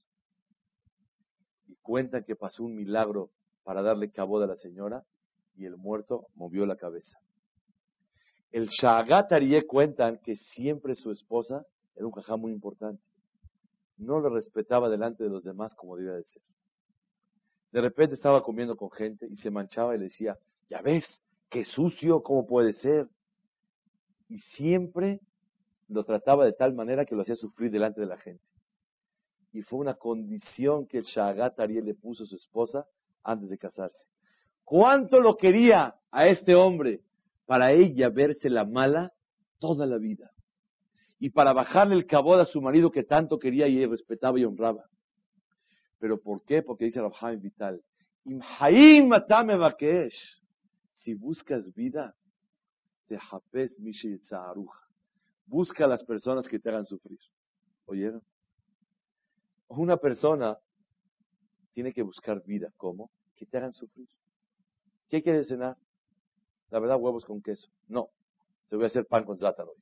[1.67, 3.31] Y cuentan que pasó un milagro
[3.65, 5.05] para darle cabo a la señora
[5.55, 7.19] y el muerto movió la cabeza.
[8.51, 13.03] El Shagat Arié cuentan que siempre su esposa era un jajá muy importante.
[13.99, 16.43] No lo respetaba delante de los demás como debía de ser.
[17.73, 20.39] De repente estaba comiendo con gente y se manchaba y le decía,
[20.71, 21.05] ya ves,
[21.51, 23.09] qué sucio, ¿cómo puede ser?
[24.29, 25.21] Y siempre
[25.89, 28.43] lo trataba de tal manera que lo hacía sufrir delante de la gente.
[29.53, 32.87] Y fue una condición que el Shagat Arié le puso a su esposa
[33.23, 34.09] antes de casarse.
[34.65, 37.03] ¿Cuánto lo quería a este hombre?
[37.49, 39.15] para ella verse la mala
[39.59, 40.31] toda la vida.
[41.19, 44.85] Y para bajarle el cabod a su marido que tanto quería y respetaba y honraba.
[45.99, 46.63] ¿Pero por qué?
[46.63, 47.83] Porque dice Rabhaim Vital,
[50.95, 52.15] si buscas vida,
[53.07, 53.19] te
[55.47, 57.19] Busca a las personas que te hagan sufrir.
[57.87, 58.23] ¿Oyeron?
[59.69, 60.59] Una persona
[61.73, 62.73] tiene que buscar vida.
[62.77, 63.11] ¿Cómo?
[63.37, 64.09] Que te hagan sufrir.
[65.09, 65.77] ¿Qué quiere cenar?
[66.71, 67.71] La verdad, huevos con queso.
[67.87, 68.11] No,
[68.69, 69.73] te voy a hacer pan con zátaro.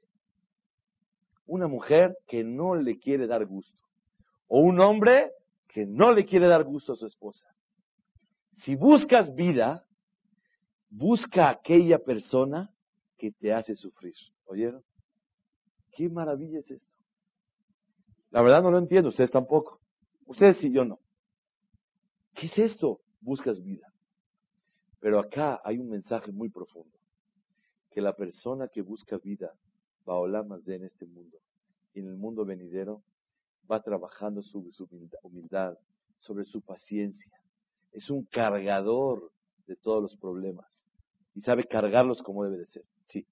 [1.46, 3.82] Una mujer que no le quiere dar gusto.
[4.48, 5.32] O un hombre
[5.68, 7.48] que no le quiere dar gusto a su esposa.
[8.50, 9.86] Si buscas vida,
[10.88, 12.72] busca a aquella persona
[13.18, 14.14] que te hace sufrir.
[14.46, 14.82] ¿Oyeron?
[15.92, 16.95] ¿Qué maravilla es esto?
[18.30, 19.80] La verdad no lo entiendo, ustedes tampoco.
[20.26, 20.98] Ustedes sí, yo no.
[22.34, 23.00] ¿Qué es esto?
[23.20, 23.86] Buscas vida.
[25.00, 26.98] Pero acá hay un mensaje muy profundo,
[27.90, 29.52] que la persona que busca vida,
[30.08, 31.38] va más de en este mundo,
[31.94, 33.02] y en el mundo venidero,
[33.70, 34.88] va trabajando sobre su
[35.22, 35.76] humildad,
[36.18, 37.32] sobre su paciencia.
[37.92, 39.30] Es un cargador
[39.66, 40.66] de todos los problemas
[41.34, 42.84] y sabe cargarlos como debe de ser.
[43.04, 43.26] Sí.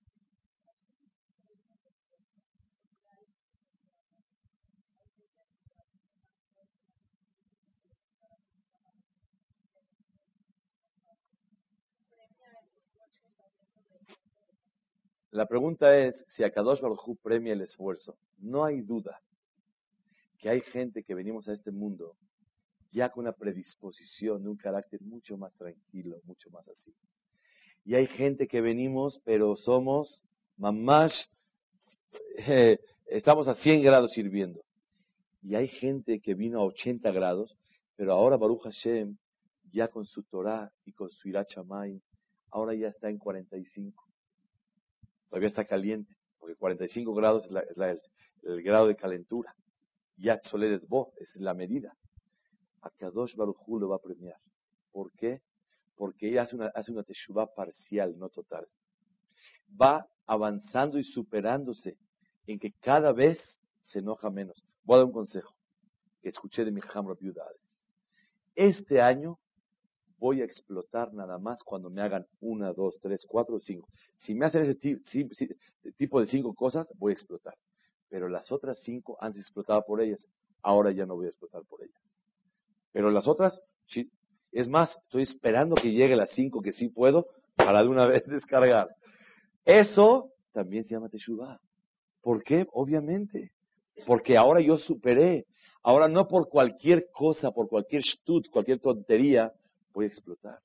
[15.34, 18.16] La pregunta es si a Kadosh Baruj premia el esfuerzo.
[18.38, 19.20] No hay duda
[20.38, 22.14] que hay gente que venimos a este mundo
[22.92, 26.94] ya con una predisposición un carácter mucho más tranquilo, mucho más así.
[27.84, 30.22] Y hay gente que venimos, pero somos
[30.56, 31.28] mamás,
[32.46, 34.62] eh, estamos a 100 grados sirviendo.
[35.42, 37.56] Y hay gente que vino a 80 grados,
[37.96, 39.16] pero ahora Baruch Hashem,
[39.72, 42.00] ya con su Torah y con su Irachamay,
[42.52, 44.13] ahora ya está en 45
[45.28, 48.10] todavía está caliente, porque 45 grados es,
[48.42, 49.54] el, grado de calentura.
[50.16, 50.42] Yat
[50.86, 51.96] Bo es la medida.
[52.82, 54.36] A Kadosh Baruj lo va a premiar.
[54.92, 55.40] ¿Por qué?
[55.96, 58.66] Porque ella hace una, hace una teshuva parcial, no total.
[59.80, 61.96] Va avanzando y superándose
[62.46, 63.38] en que cada vez
[63.82, 64.62] se enoja menos.
[64.84, 65.54] Voy a dar un consejo
[66.20, 67.84] que escuché de mi Hamra Viudades.
[68.54, 69.38] Este año
[70.18, 73.88] voy a explotar nada más cuando me hagan una, dos, tres, cuatro, cinco.
[74.16, 74.74] Si me hacen ese
[75.96, 77.54] tipo de cinco cosas, voy a explotar.
[78.08, 80.26] Pero las otras cinco, antes explotaba por ellas,
[80.62, 82.00] ahora ya no voy a explotar por ellas.
[82.92, 83.60] Pero las otras.
[84.52, 88.24] Es más, estoy esperando que llegue las cinco que sí puedo para de una vez
[88.26, 88.88] descargar.
[89.64, 91.58] Eso también se llama Teshuvah.
[92.22, 92.66] ¿Por qué?
[92.72, 93.50] Obviamente.
[94.06, 95.46] Porque ahora yo superé.
[95.82, 99.52] Ahora no por cualquier cosa, por cualquier stut, cualquier tontería,
[99.94, 100.58] voy a explotar.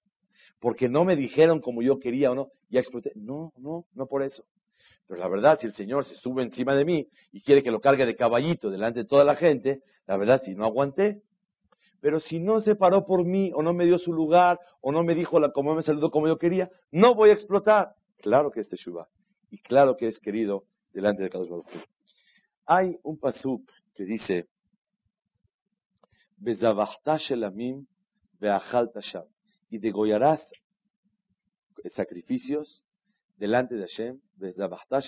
[0.60, 3.14] Porque no me dijeron como yo quería o no, ya exploté.
[3.16, 4.44] No, no, no por eso.
[5.08, 7.80] Pero la verdad, si el Señor se sube encima de mí y quiere que lo
[7.80, 11.22] cargue de caballito delante de toda la gente, la verdad, si no aguanté.
[12.02, 15.04] Pero si no se paró por mí, o no me dio su lugar, o no
[15.04, 17.94] me dijo la, como me saludó como yo quería, no voy a explotar.
[18.22, 19.08] Claro que es Teshuvah.
[19.50, 20.64] Y claro que es querido
[20.94, 21.68] delante de Kadosh Baruch
[22.66, 24.48] Hay un pasuk que dice,
[27.18, 27.86] Shelamim
[29.70, 30.46] y degollarás
[31.86, 32.86] sacrificios
[33.38, 34.20] delante de Hashem,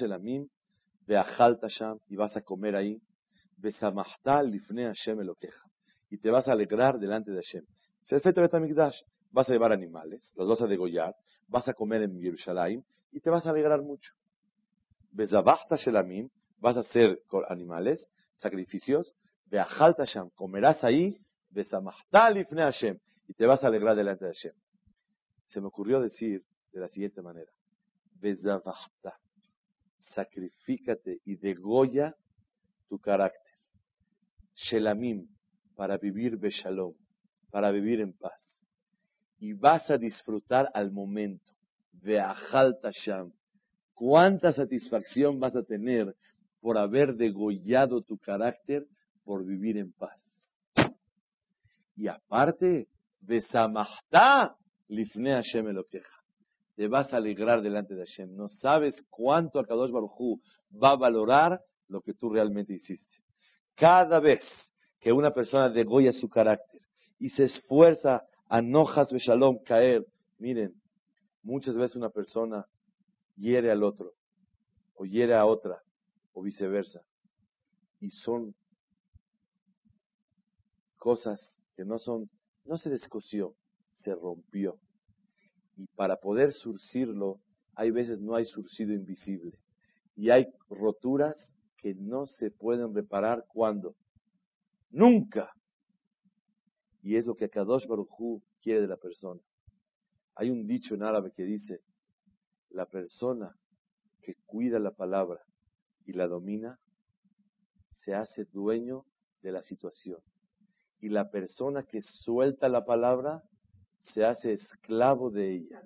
[0.01, 0.47] Elamim,
[2.07, 3.01] y vas a comer ahí,
[3.57, 5.19] lifne Hashem
[6.09, 7.65] y te vas a alegrar delante de Hashem.
[9.31, 11.15] Vas a llevar animales, los vas a degollar,
[11.47, 14.13] vas a comer en Yerushalayim, y te vas a alegrar mucho.
[15.13, 16.29] Shelamim,
[16.59, 17.19] vas a hacer
[17.49, 19.13] animales, sacrificios,
[20.35, 21.17] comerás ahí,
[21.49, 22.97] lifne Hashem,
[23.31, 24.53] y te vas a alegrar delante de Hashem.
[25.45, 27.49] Se me ocurrió decir de la siguiente manera,
[28.15, 29.17] Bezavachta,
[30.01, 32.13] sacrifícate y degolla
[32.89, 33.55] tu carácter.
[34.53, 35.29] Shelamim,
[35.77, 36.93] para vivir beshalom,
[37.51, 38.67] para vivir en paz.
[39.39, 41.53] Y vas a disfrutar al momento.
[41.93, 42.21] de
[42.91, 43.31] Sham.
[43.93, 46.13] ¿Cuánta satisfacción vas a tener
[46.59, 48.85] por haber degollado tu carácter
[49.23, 50.19] por vivir en paz?
[51.95, 52.89] Y aparte,
[54.87, 55.65] lifne Hashem.
[56.75, 58.35] Te vas a alegrar delante de Hashem.
[58.35, 60.39] No sabes cuánto Akadosh Baruj
[60.81, 63.17] va a valorar lo que tú realmente hiciste.
[63.75, 64.41] Cada vez
[64.99, 66.81] que una persona degolla su carácter
[67.19, 70.05] y se esfuerza a nojas shalom caer,
[70.37, 70.73] miren,
[71.43, 72.65] muchas veces una persona
[73.35, 74.11] hiere al otro,
[74.95, 75.81] o hiere a otra,
[76.33, 77.01] o viceversa.
[77.99, 78.53] Y son
[80.97, 82.29] cosas que no son
[82.65, 83.55] no se descosió,
[83.91, 84.79] se rompió.
[85.77, 87.39] Y para poder surcirlo,
[87.75, 89.57] hay veces no hay surcido invisible.
[90.15, 93.95] Y hay roturas que no se pueden reparar cuando.
[94.89, 95.51] Nunca.
[97.01, 99.41] Y es lo que Kadosh Baruchu quiere de la persona.
[100.35, 101.81] Hay un dicho en árabe que dice,
[102.69, 103.57] la persona
[104.21, 105.41] que cuida la palabra
[106.05, 106.79] y la domina,
[107.89, 109.05] se hace dueño
[109.41, 110.21] de la situación
[111.01, 113.41] y la persona que suelta la palabra
[114.13, 115.81] se hace esclavo de ella.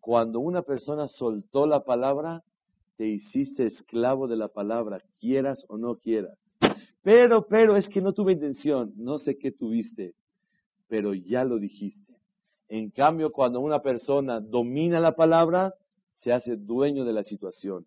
[0.00, 2.42] Cuando una persona soltó la palabra,
[2.96, 6.38] te hiciste esclavo de la palabra, quieras o no quieras.
[7.02, 10.14] Pero, pero, es que no tuve intención, no sé qué tuviste,
[10.88, 12.14] pero ya lo dijiste.
[12.68, 15.74] En cambio, cuando una persona domina la palabra,
[16.14, 17.86] se hace dueño de la situación.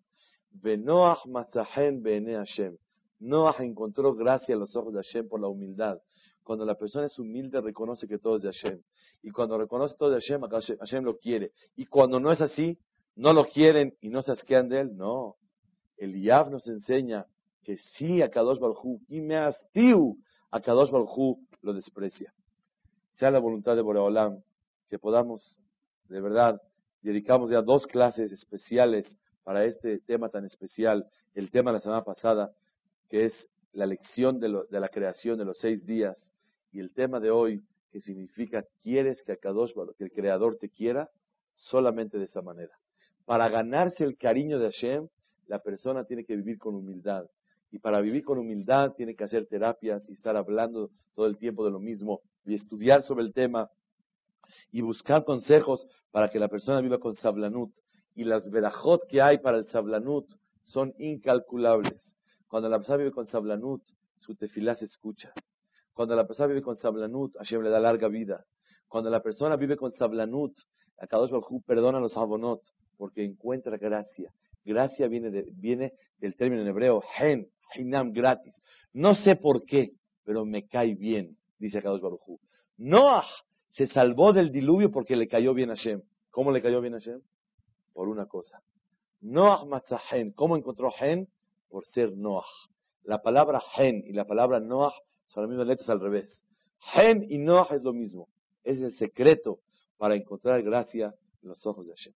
[3.20, 5.98] Noah encontró gracia a los ojos de Hashem por la humildad.
[6.44, 8.80] Cuando la persona es humilde, reconoce que todo es de Hashem.
[9.22, 10.42] Y cuando reconoce todo de Hashem,
[10.78, 11.52] Hashem lo quiere.
[11.74, 12.78] Y cuando no es así,
[13.16, 14.96] no lo quieren y no se asquean de él.
[14.96, 15.36] No.
[15.96, 17.26] El Yab nos enseña,
[17.62, 20.18] que sí a Kadosh Baruj y me hastiu
[20.50, 22.32] a Kadosh Baruj lo desprecia.
[23.14, 24.42] Sea la voluntad de Boreolam
[24.90, 25.60] que podamos,
[26.08, 26.60] de verdad,
[27.00, 32.04] dedicamos ya dos clases especiales para este tema tan especial, el tema de la semana
[32.04, 32.52] pasada,
[33.08, 36.32] que es la lección de, la creación de los seis días,
[36.72, 41.08] y el tema de hoy, que significa, ¿quieres que, Kadosh, que el Creador te quiera?
[41.54, 42.72] Solamente de esa manera.
[43.24, 45.08] Para ganarse el cariño de Hashem,
[45.46, 47.26] la persona tiene que vivir con humildad.
[47.70, 51.64] Y para vivir con humildad tiene que hacer terapias y estar hablando todo el tiempo
[51.64, 53.68] de lo mismo y estudiar sobre el tema
[54.70, 57.72] y buscar consejos para que la persona viva con sablanut.
[58.14, 60.26] Y las verajot que hay para el sablanut
[60.62, 62.16] son incalculables.
[62.54, 63.82] Cuando la persona vive con sablanut,
[64.16, 65.32] su tefilá se escucha.
[65.92, 68.44] Cuando la persona vive con sablanut, Hashem le da larga vida.
[68.86, 70.52] Cuando la persona vive con sablanut,
[71.00, 72.60] a Kadosh Baruj perdona los abonot
[72.96, 74.32] porque encuentra gracia.
[74.64, 78.62] Gracia viene, de, viene del término en hebreo, hen, hinam, gratis.
[78.92, 79.90] No sé por qué,
[80.22, 82.38] pero me cae bien, dice Kadosh Baruj
[82.76, 83.26] Noah
[83.70, 86.02] se salvó del diluvio porque le cayó bien a Hashem.
[86.30, 87.20] ¿Cómo le cayó bien a Hashem?
[87.92, 88.62] Por una cosa.
[89.22, 90.30] Noah matzahen.
[90.34, 91.26] ¿Cómo encontró hen?
[91.74, 92.46] Por ser Noah.
[93.02, 94.94] La palabra hen y la palabra Noah
[95.26, 96.44] son las mismas letras al revés.
[96.94, 98.28] Hen y Noah es lo mismo.
[98.62, 99.58] Es el secreto
[99.96, 101.12] para encontrar gracia
[101.42, 102.12] en los ojos de Hashem.